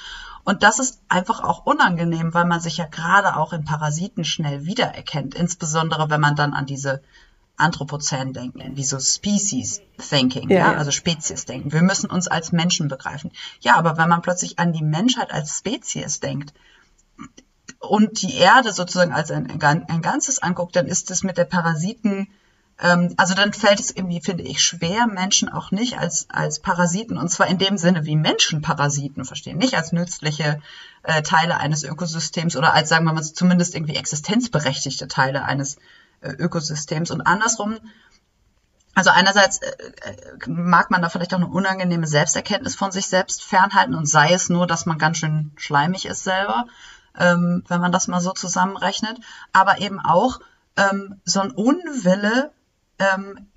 [0.43, 4.65] Und das ist einfach auch unangenehm, weil man sich ja gerade auch in Parasiten schnell
[4.65, 7.01] wiedererkennt, insbesondere wenn man dann an diese
[7.61, 11.71] Anthropozän denken, wie so Species Thinking, ja, ja, also Spezies denken.
[11.71, 13.31] Wir müssen uns als Menschen begreifen.
[13.61, 16.53] Ja, aber wenn man plötzlich an die Menschheit als Spezies denkt
[17.79, 22.27] und die Erde sozusagen als ein, ein Ganzes anguckt, dann ist es mit der Parasiten
[22.81, 27.17] Ähm, also dann fällt es irgendwie, finde ich, schwer, Menschen auch nicht als, als Parasiten,
[27.17, 30.59] und zwar in dem Sinne wie Menschen Parasiten verstehen, nicht als nützliche
[31.03, 35.79] äh, Teile eines Ökosystems oder als, sagen wir mal, zumindest irgendwie existenzberechtigte Teile eines äh,
[36.29, 37.11] Ökosystems.
[37.11, 37.77] Und andersrum,
[38.93, 43.43] also einerseits äh, äh, mag man da vielleicht auch eine unangenehme Selbsterkenntnis von sich selbst
[43.43, 46.65] fernhalten und sei es nur, dass man ganz schön schleimig ist selber,
[47.17, 49.19] ähm, wenn man das mal so zusammenrechnet,
[49.53, 50.39] aber eben auch
[50.75, 52.51] ähm, so ein Unwille,
[52.99, 53.47] ähm,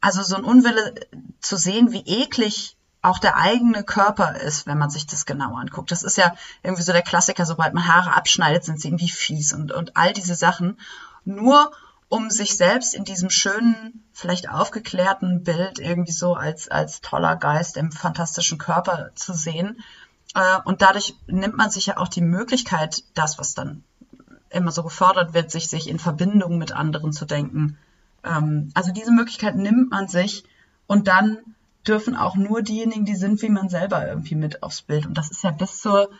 [0.00, 0.94] also so ein Unwille
[1.40, 5.90] zu sehen, wie eklig auch der eigene Körper ist, wenn man sich das genau anguckt.
[5.90, 9.52] Das ist ja irgendwie so der Klassiker, sobald man Haare abschneidet, sind sie irgendwie fies
[9.52, 10.78] und, und all diese Sachen.
[11.24, 11.70] Nur
[12.10, 17.76] um sich selbst in diesem schönen, vielleicht aufgeklärten Bild irgendwie so als, als toller Geist
[17.76, 19.80] im fantastischen Körper zu sehen.
[20.34, 23.84] Äh, und dadurch nimmt man sich ja auch die Möglichkeit, das, was dann
[24.50, 27.78] immer so gefordert wird, sich, sich in Verbindung mit anderen zu denken.
[28.24, 30.42] Ähm, also diese Möglichkeit nimmt man sich
[30.88, 31.38] und dann
[31.86, 35.06] dürfen auch nur diejenigen, die sind wie man selber irgendwie mit aufs Bild.
[35.06, 36.10] Und das ist ja bis zur,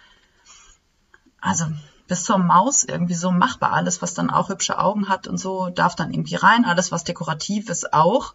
[1.40, 1.66] also
[2.10, 3.72] bis zur Maus irgendwie so machbar.
[3.72, 6.64] Alles, was dann auch hübsche Augen hat und so, darf dann irgendwie rein.
[6.64, 8.34] Alles, was dekorativ ist, auch.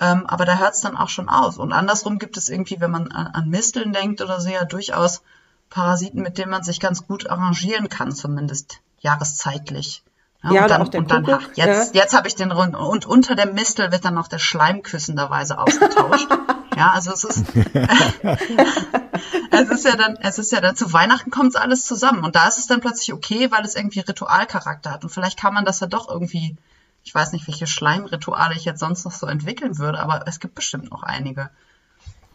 [0.00, 1.58] Ähm, aber da hört es dann auch schon auf.
[1.58, 5.20] Und andersrum gibt es irgendwie, wenn man an, an Misteln denkt oder so, ja durchaus
[5.68, 10.02] Parasiten, mit denen man sich ganz gut arrangieren kann, zumindest jahreszeitlich.
[10.42, 12.00] Ja, ja und dann, und dann Kuckuck, jetzt, ja.
[12.00, 15.58] jetzt habe ich den Rund und unter der Mistel wird dann noch der Schleim küssenderweise
[15.58, 16.28] ausgetauscht.
[16.80, 17.44] ja, also es ist
[19.50, 22.48] es ist ja dann es ist ja dann zu Weihnachten kommt alles zusammen und da
[22.48, 25.80] ist es dann plötzlich okay, weil es irgendwie Ritualcharakter hat und vielleicht kann man das
[25.80, 26.56] ja doch irgendwie
[27.02, 30.54] ich weiß nicht, welche Schleimrituale ich jetzt sonst noch so entwickeln würde, aber es gibt
[30.54, 31.50] bestimmt noch einige.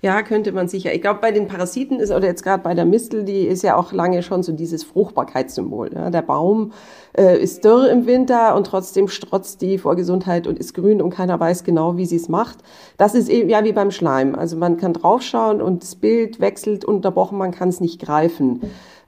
[0.05, 0.93] Ja, könnte man sicher.
[0.93, 3.75] Ich glaube, bei den Parasiten ist, oder jetzt gerade bei der Mistel, die ist ja
[3.75, 5.89] auch lange schon so dieses Fruchtbarkeitssymbol.
[5.95, 6.11] Ja.
[6.11, 6.73] Der Baum
[7.17, 11.09] äh, ist dürr im Winter und trotzdem strotzt die vor Gesundheit und ist grün und
[11.09, 12.59] keiner weiß genau, wie sie es macht.
[12.97, 14.35] Das ist eben ja wie beim Schleim.
[14.35, 18.61] Also man kann draufschauen und das Bild wechselt unterbrochen, man kann es nicht greifen.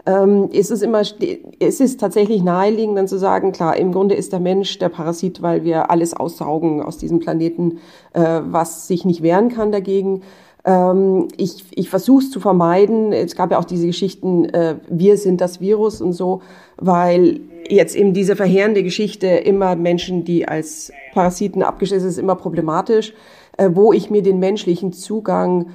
[0.07, 4.31] Ähm, es ist immer, es ist tatsächlich naheliegend, dann zu sagen, klar, im Grunde ist
[4.31, 7.81] der Mensch der Parasit, weil wir alles aussaugen aus diesem Planeten,
[8.13, 10.23] äh, was sich nicht wehren kann dagegen.
[10.67, 13.13] Ähm, ich ich versuche es zu vermeiden.
[13.13, 16.41] Es gab ja auch diese Geschichten, äh, wir sind das Virus und so,
[16.75, 17.39] weil
[17.69, 23.13] jetzt eben diese verheerende Geschichte immer Menschen, die als Parasiten abgestellt sind, ist immer problematisch,
[23.55, 25.67] äh, wo ich mir den menschlichen Zugang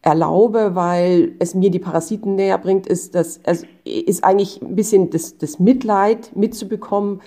[0.00, 5.10] erlaube, weil es mir die Parasiten näher bringt, ist, dass es ist eigentlich ein bisschen
[5.10, 7.20] das, das Mitleid mitzubekommen,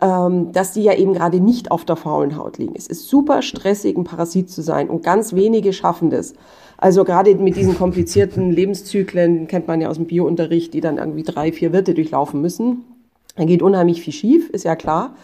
[0.00, 2.74] ähm, dass die ja eben gerade nicht auf der faulen Haut liegen.
[2.76, 6.34] Es ist super stressig, ein Parasit zu sein und ganz wenige schaffen das.
[6.78, 11.22] Also gerade mit diesen komplizierten Lebenszyklen kennt man ja aus dem Biounterricht, die dann irgendwie
[11.22, 12.84] drei, vier Wirte durchlaufen müssen.
[13.36, 15.14] Da geht unheimlich viel schief, ist ja klar.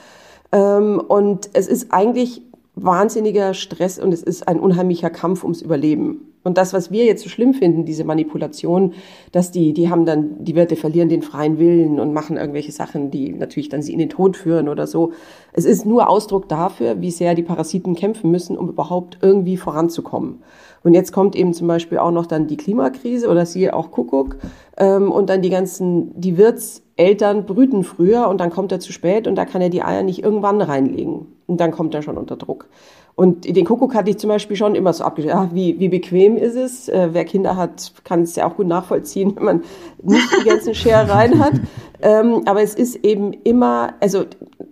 [0.52, 2.42] Ähm, und es ist eigentlich
[2.74, 6.34] wahnsinniger Stress und es ist ein unheimlicher Kampf ums Überleben.
[6.46, 8.94] Und das, was wir jetzt so schlimm finden, diese Manipulation,
[9.32, 13.10] dass die, die haben dann, die Wirte verlieren den freien Willen und machen irgendwelche Sachen,
[13.10, 15.10] die natürlich dann sie in den Tod führen oder so.
[15.52, 20.38] Es ist nur Ausdruck dafür, wie sehr die Parasiten kämpfen müssen, um überhaupt irgendwie voranzukommen.
[20.84, 24.36] Und jetzt kommt eben zum Beispiel auch noch dann die Klimakrise oder siehe auch Kuckuck
[24.76, 29.26] ähm, und dann die ganzen, die Wirtseltern brüten früher und dann kommt er zu spät
[29.26, 31.26] und da kann er die Eier nicht irgendwann reinlegen.
[31.48, 32.68] Und dann kommt er schon unter Druck.
[33.16, 35.36] Und den Kuckuck hatte ich zum Beispiel schon immer so abgestellt.
[35.38, 36.90] Ach, wie, wie bequem ist es?
[36.90, 39.64] Äh, wer Kinder hat, kann es ja auch gut nachvollziehen, wenn man
[40.02, 41.54] nicht die ganzen Scherereien hat.
[42.02, 44.24] Ähm, aber es ist eben immer, also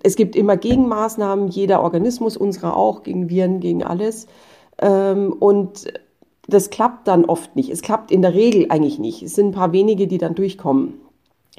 [0.02, 4.26] es gibt immer Gegenmaßnahmen, jeder Organismus, unsere auch, gegen Viren, gegen alles.
[4.78, 5.86] Ähm, und
[6.46, 7.70] das klappt dann oft nicht.
[7.70, 9.22] Es klappt in der Regel eigentlich nicht.
[9.22, 11.00] Es sind ein paar wenige, die dann durchkommen.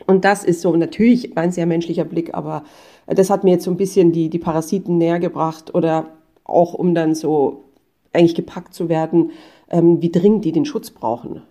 [0.06, 2.64] Und das ist so natürlich ein sehr menschlicher Blick, aber
[3.08, 6.15] das hat mir jetzt so ein bisschen die, die Parasiten näher gebracht oder
[6.46, 7.66] auch um dann so
[8.14, 9.32] eigentlich gepackt zu werden,
[9.70, 11.42] ähm, wie dringend die den Schutz brauchen.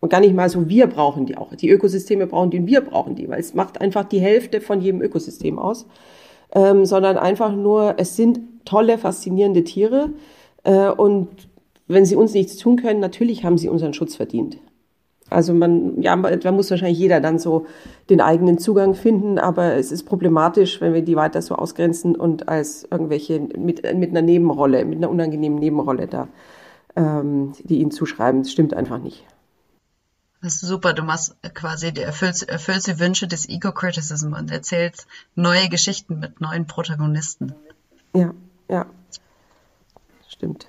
[0.00, 1.54] Und gar nicht mal so, wir brauchen die auch.
[1.54, 4.80] Die Ökosysteme brauchen die und wir brauchen die, weil es macht einfach die Hälfte von
[4.80, 5.86] jedem Ökosystem aus.
[6.54, 10.10] Ähm, sondern einfach nur, es sind tolle, faszinierende Tiere.
[10.64, 11.28] Äh, und
[11.86, 14.58] wenn sie uns nichts tun können, natürlich haben sie unseren Schutz verdient.
[15.32, 17.66] Also man, ja, da muss wahrscheinlich jeder dann so
[18.10, 22.48] den eigenen Zugang finden, aber es ist problematisch, wenn wir die weiter so ausgrenzen und
[22.48, 26.28] als irgendwelche mit, mit einer Nebenrolle, mit einer unangenehmen Nebenrolle da,
[26.96, 28.42] ähm, die ihnen zuschreiben.
[28.42, 29.24] Das stimmt einfach nicht.
[30.42, 35.06] Das ist super, du machst quasi, du erfüllst, erfüllst die Wünsche des Ego-Criticism und erzählst
[35.36, 37.54] neue Geschichten mit neuen Protagonisten.
[38.12, 38.34] Ja,
[38.68, 38.86] ja.
[40.28, 40.66] Stimmt.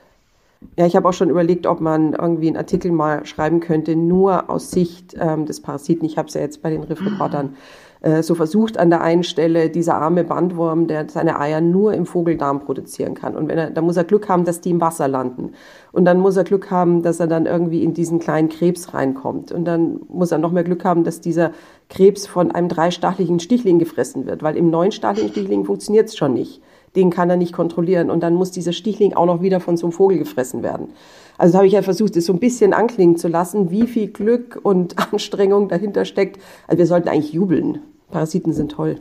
[0.78, 4.50] Ja, ich habe auch schon überlegt, ob man irgendwie einen Artikel mal schreiben könnte, nur
[4.50, 6.06] aus Sicht ähm, des Parasiten.
[6.06, 7.56] Ich habe es ja jetzt bei den Riff-Reportern
[8.04, 12.06] äh, so versucht an der einen Stelle dieser arme Bandwurm, der seine Eier nur im
[12.06, 13.36] Vogeldarm produzieren kann.
[13.36, 15.54] Und wenn er, da muss er Glück haben, dass die im Wasser landen.
[15.94, 19.54] Und dann muss er Glück haben, dass er dann irgendwie in diesen kleinen Krebs reinkommt.
[19.54, 21.52] Und dann muss er noch mehr Glück haben, dass dieser
[21.90, 26.62] Krebs von einem dreistacheligen Stichling gefressen wird, weil im neunstacheligen Stichling funktioniert es schon nicht.
[26.96, 28.10] Den kann er nicht kontrollieren.
[28.10, 30.90] Und dann muss dieser Stichling auch noch wieder von so einem Vogel gefressen werden.
[31.38, 34.60] Also habe ich ja versucht, es so ein bisschen anklingen zu lassen, wie viel Glück
[34.62, 36.40] und Anstrengung dahinter steckt.
[36.68, 37.80] Also wir sollten eigentlich jubeln.
[38.12, 39.00] Parasiten sind toll.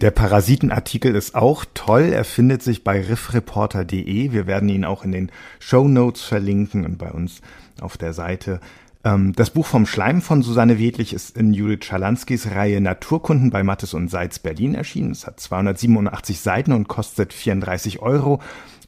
[0.00, 2.12] Der Parasitenartikel ist auch toll.
[2.12, 4.30] Er findet sich bei riffreporter.de.
[4.32, 7.40] Wir werden ihn auch in den Show Notes verlinken und bei uns
[7.80, 8.60] auf der Seite.
[9.06, 13.62] Ähm, das Buch vom Schleim von Susanne Wedlich ist in Judith Schalanskis Reihe Naturkunden bei
[13.62, 15.12] Mattes und Seitz Berlin erschienen.
[15.12, 18.40] Es hat 287 Seiten und kostet 34 Euro.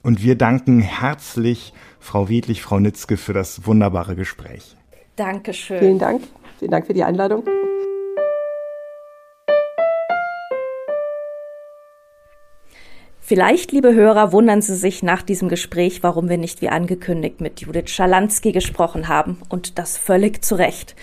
[0.02, 4.76] Und wir danken herzlich Frau Wedlich, Frau Nitzke für das wunderbare Gespräch.
[5.14, 5.78] Dankeschön.
[5.78, 6.22] Vielen Dank.
[6.58, 7.44] Vielen Dank für die Einladung.
[13.28, 17.60] Vielleicht, liebe Hörer, wundern Sie sich nach diesem Gespräch, warum wir nicht wie angekündigt mit
[17.60, 19.36] Judith Schalansky gesprochen haben.
[19.50, 20.96] Und das völlig zu Recht.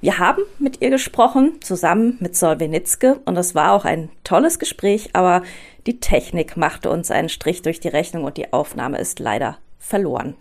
[0.00, 5.10] Wir haben mit ihr gesprochen, zusammen mit Solvenitzke, und das war auch ein tolles Gespräch,
[5.12, 5.42] aber
[5.86, 10.34] die Technik machte uns einen Strich durch die Rechnung und die Aufnahme ist leider verloren.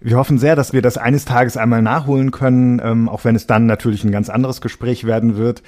[0.00, 3.48] Wir hoffen sehr, dass wir das eines Tages einmal nachholen können, ähm, auch wenn es
[3.48, 5.64] dann natürlich ein ganz anderes Gespräch werden wird.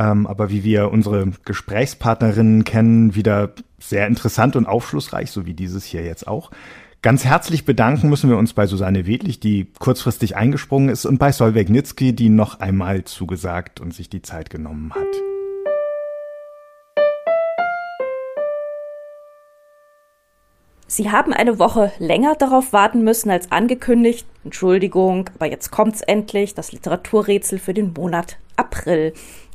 [0.00, 5.84] Ähm, aber wie wir unsere Gesprächspartnerinnen kennen, wieder sehr interessant und aufschlussreich, so wie dieses
[5.84, 6.50] hier jetzt auch.
[7.02, 11.32] Ganz herzlich bedanken müssen wir uns bei Susanne Wedlich, die kurzfristig eingesprungen ist, und bei
[11.32, 15.06] Solveig Nitzki, die noch einmal zugesagt und sich die Zeit genommen hat.
[20.86, 24.26] Sie haben eine Woche länger darauf warten müssen als angekündigt.
[24.44, 29.12] Entschuldigung, aber jetzt kommt's endlich, das Literaturrätsel für den Monat April.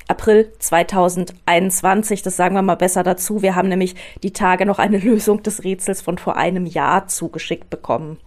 [0.08, 3.42] April 2021, das sagen wir mal besser dazu.
[3.42, 7.70] Wir haben nämlich die Tage noch eine Lösung des Rätsels von vor einem Jahr zugeschickt
[7.70, 8.18] bekommen.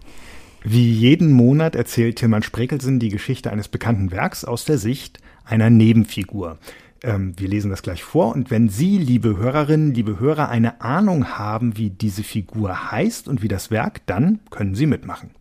[0.63, 5.69] Wie jeden Monat erzählt Tilman Sprekelsen die Geschichte eines bekannten Werks aus der Sicht einer
[5.69, 6.57] Nebenfigur.
[7.01, 8.33] Ähm, wir lesen das gleich vor.
[8.33, 13.41] Und wenn Sie, liebe Hörerinnen, liebe Hörer, eine Ahnung haben, wie diese Figur heißt und
[13.41, 15.31] wie das Werk, dann können Sie mitmachen.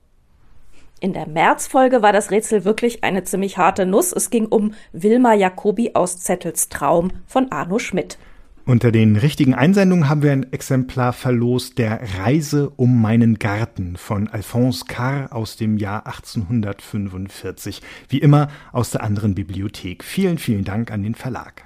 [1.00, 4.12] In der Märzfolge war das Rätsel wirklich eine ziemlich harte Nuss.
[4.12, 8.18] Es ging um Wilma Jacobi aus Zettels Traum von Arno Schmidt.
[8.66, 14.28] Unter den richtigen Einsendungen haben wir ein Exemplar verlost der Reise um meinen Garten von
[14.28, 17.80] Alphonse Carr aus dem Jahr 1845.
[18.08, 20.02] Wie immer aus der anderen Bibliothek.
[20.02, 21.62] Vielen, vielen Dank an den Verlag.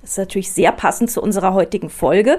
[0.00, 2.38] Das ist natürlich sehr passend zu unserer heutigen Folge.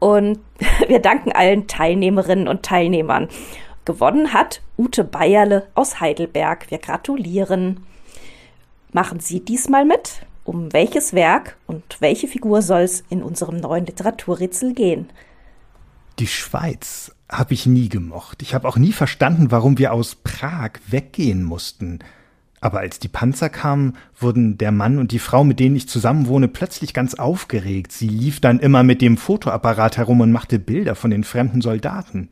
[0.00, 0.40] Und
[0.88, 3.28] wir danken allen Teilnehmerinnen und Teilnehmern.
[3.88, 6.70] Gewonnen hat Ute Bayerle aus Heidelberg.
[6.70, 7.86] Wir gratulieren.
[8.92, 10.26] Machen Sie diesmal mit?
[10.44, 15.08] Um welches Werk und welche Figur soll es in unserem neuen Literaturrätsel gehen?
[16.18, 18.42] Die Schweiz habe ich nie gemocht.
[18.42, 22.00] Ich habe auch nie verstanden, warum wir aus Prag weggehen mussten.
[22.60, 26.48] Aber als die Panzer kamen, wurden der Mann und die Frau, mit denen ich zusammenwohne,
[26.48, 27.92] plötzlich ganz aufgeregt.
[27.92, 32.28] Sie lief dann immer mit dem Fotoapparat herum und machte Bilder von den fremden Soldaten.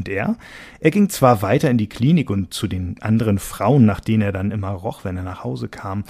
[0.00, 0.38] Und er?
[0.80, 4.32] Er ging zwar weiter in die Klinik und zu den anderen Frauen, nach denen er
[4.32, 6.04] dann immer roch, wenn er nach Hause kam,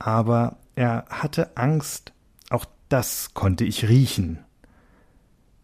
[0.00, 2.12] aber er hatte Angst.
[2.50, 4.40] Auch das konnte ich riechen.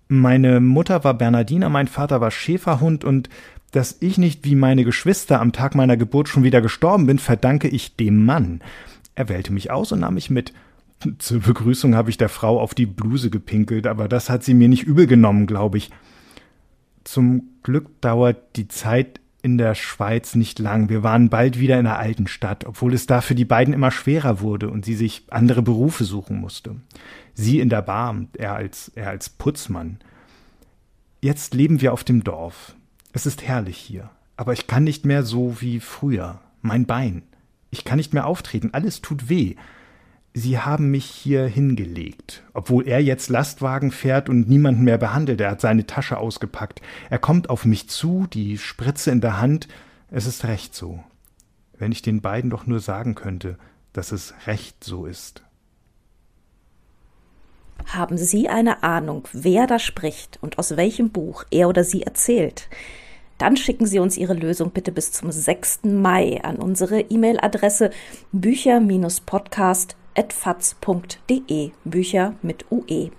[0.06, 3.30] Meine Mutter war Bernardiner, mein Vater war Schäferhund und
[3.72, 7.66] dass ich nicht wie meine Geschwister am Tag meiner Geburt schon wieder gestorben bin, verdanke
[7.66, 8.60] ich dem Mann.
[9.16, 10.52] Er wählte mich aus und nahm mich mit.
[11.18, 14.68] Zur Begrüßung habe ich der Frau auf die Bluse gepinkelt, aber das hat sie mir
[14.68, 15.90] nicht übel genommen, glaube ich.
[17.06, 20.88] Zum Glück dauert die Zeit in der Schweiz nicht lang.
[20.88, 23.90] Wir waren bald wieder in der alten Stadt, obwohl es da für die beiden immer
[23.90, 26.76] schwerer wurde und sie sich andere Berufe suchen musste.
[27.34, 29.98] Sie in der Bar, er als, er als Putzmann.
[31.20, 32.76] Jetzt leben wir auf dem Dorf.
[33.12, 36.40] Es ist herrlich hier, aber ich kann nicht mehr so wie früher.
[36.62, 37.24] Mein Bein.
[37.72, 39.56] Ich kann nicht mehr auftreten, alles tut weh.
[40.38, 45.40] Sie haben mich hier hingelegt, obwohl er jetzt Lastwagen fährt und niemanden mehr behandelt.
[45.40, 46.82] Er hat seine Tasche ausgepackt.
[47.08, 49.66] Er kommt auf mich zu, die Spritze in der Hand.
[50.10, 51.02] Es ist recht so.
[51.78, 53.56] Wenn ich den beiden doch nur sagen könnte,
[53.94, 55.42] dass es recht so ist.
[57.86, 62.68] Haben Sie eine Ahnung, wer da spricht und aus welchem Buch er oder sie erzählt?
[63.38, 65.84] Dann schicken Sie uns Ihre Lösung bitte bis zum 6.
[65.84, 67.88] Mai an unsere E-Mail-Adresse
[68.32, 69.96] bücher-podcast@
[70.32, 73.10] faz.de Bücher mit UE.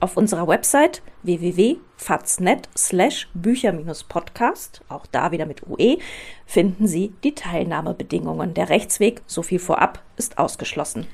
[0.00, 5.98] Auf unserer Website www.faz.net slash Bücher-Podcast, auch da wieder mit UE,
[6.46, 8.54] finden Sie die Teilnahmebedingungen.
[8.54, 11.06] Der Rechtsweg, so viel vorab, ist ausgeschlossen.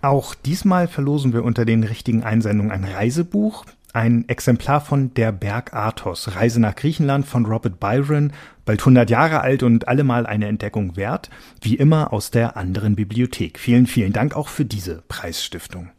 [0.00, 5.72] Auch diesmal verlosen wir unter den richtigen Einsendungen ein Reisebuch, ein Exemplar von Der Berg
[5.72, 8.32] Athos, Reise nach Griechenland von Robert Byron,
[8.64, 11.30] bald 100 Jahre alt und allemal eine Entdeckung wert,
[11.60, 13.58] wie immer aus der anderen Bibliothek.
[13.58, 15.90] Vielen, vielen Dank auch für diese Preisstiftung.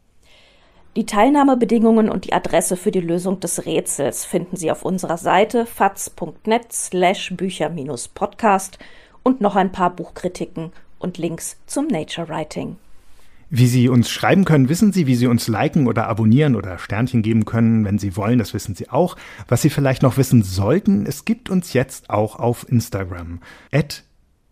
[0.98, 5.66] Die Teilnahmebedingungen und die Adresse für die Lösung des Rätsels finden Sie auf unserer Seite
[5.66, 8.78] faz.net slash Bücher-Podcast
[9.24, 12.78] und noch ein paar Buchkritiken und Links zum Nature Writing.
[13.58, 17.22] Wie Sie uns schreiben können, wissen Sie, wie Sie uns liken oder abonnieren oder Sternchen
[17.22, 19.16] geben können, wenn Sie wollen, das wissen Sie auch.
[19.48, 23.40] Was Sie vielleicht noch wissen sollten, es gibt uns jetzt auch auf Instagram.
[23.72, 24.04] At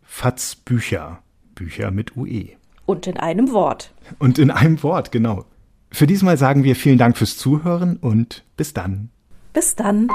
[0.04, 1.20] Fatzbücher.
[1.54, 2.52] Bücher mit UE.
[2.86, 3.94] Und in einem Wort.
[4.20, 5.44] Und in einem Wort, genau.
[5.92, 9.10] Für diesmal sagen wir vielen Dank fürs Zuhören und bis dann.
[9.52, 10.08] Bis dann.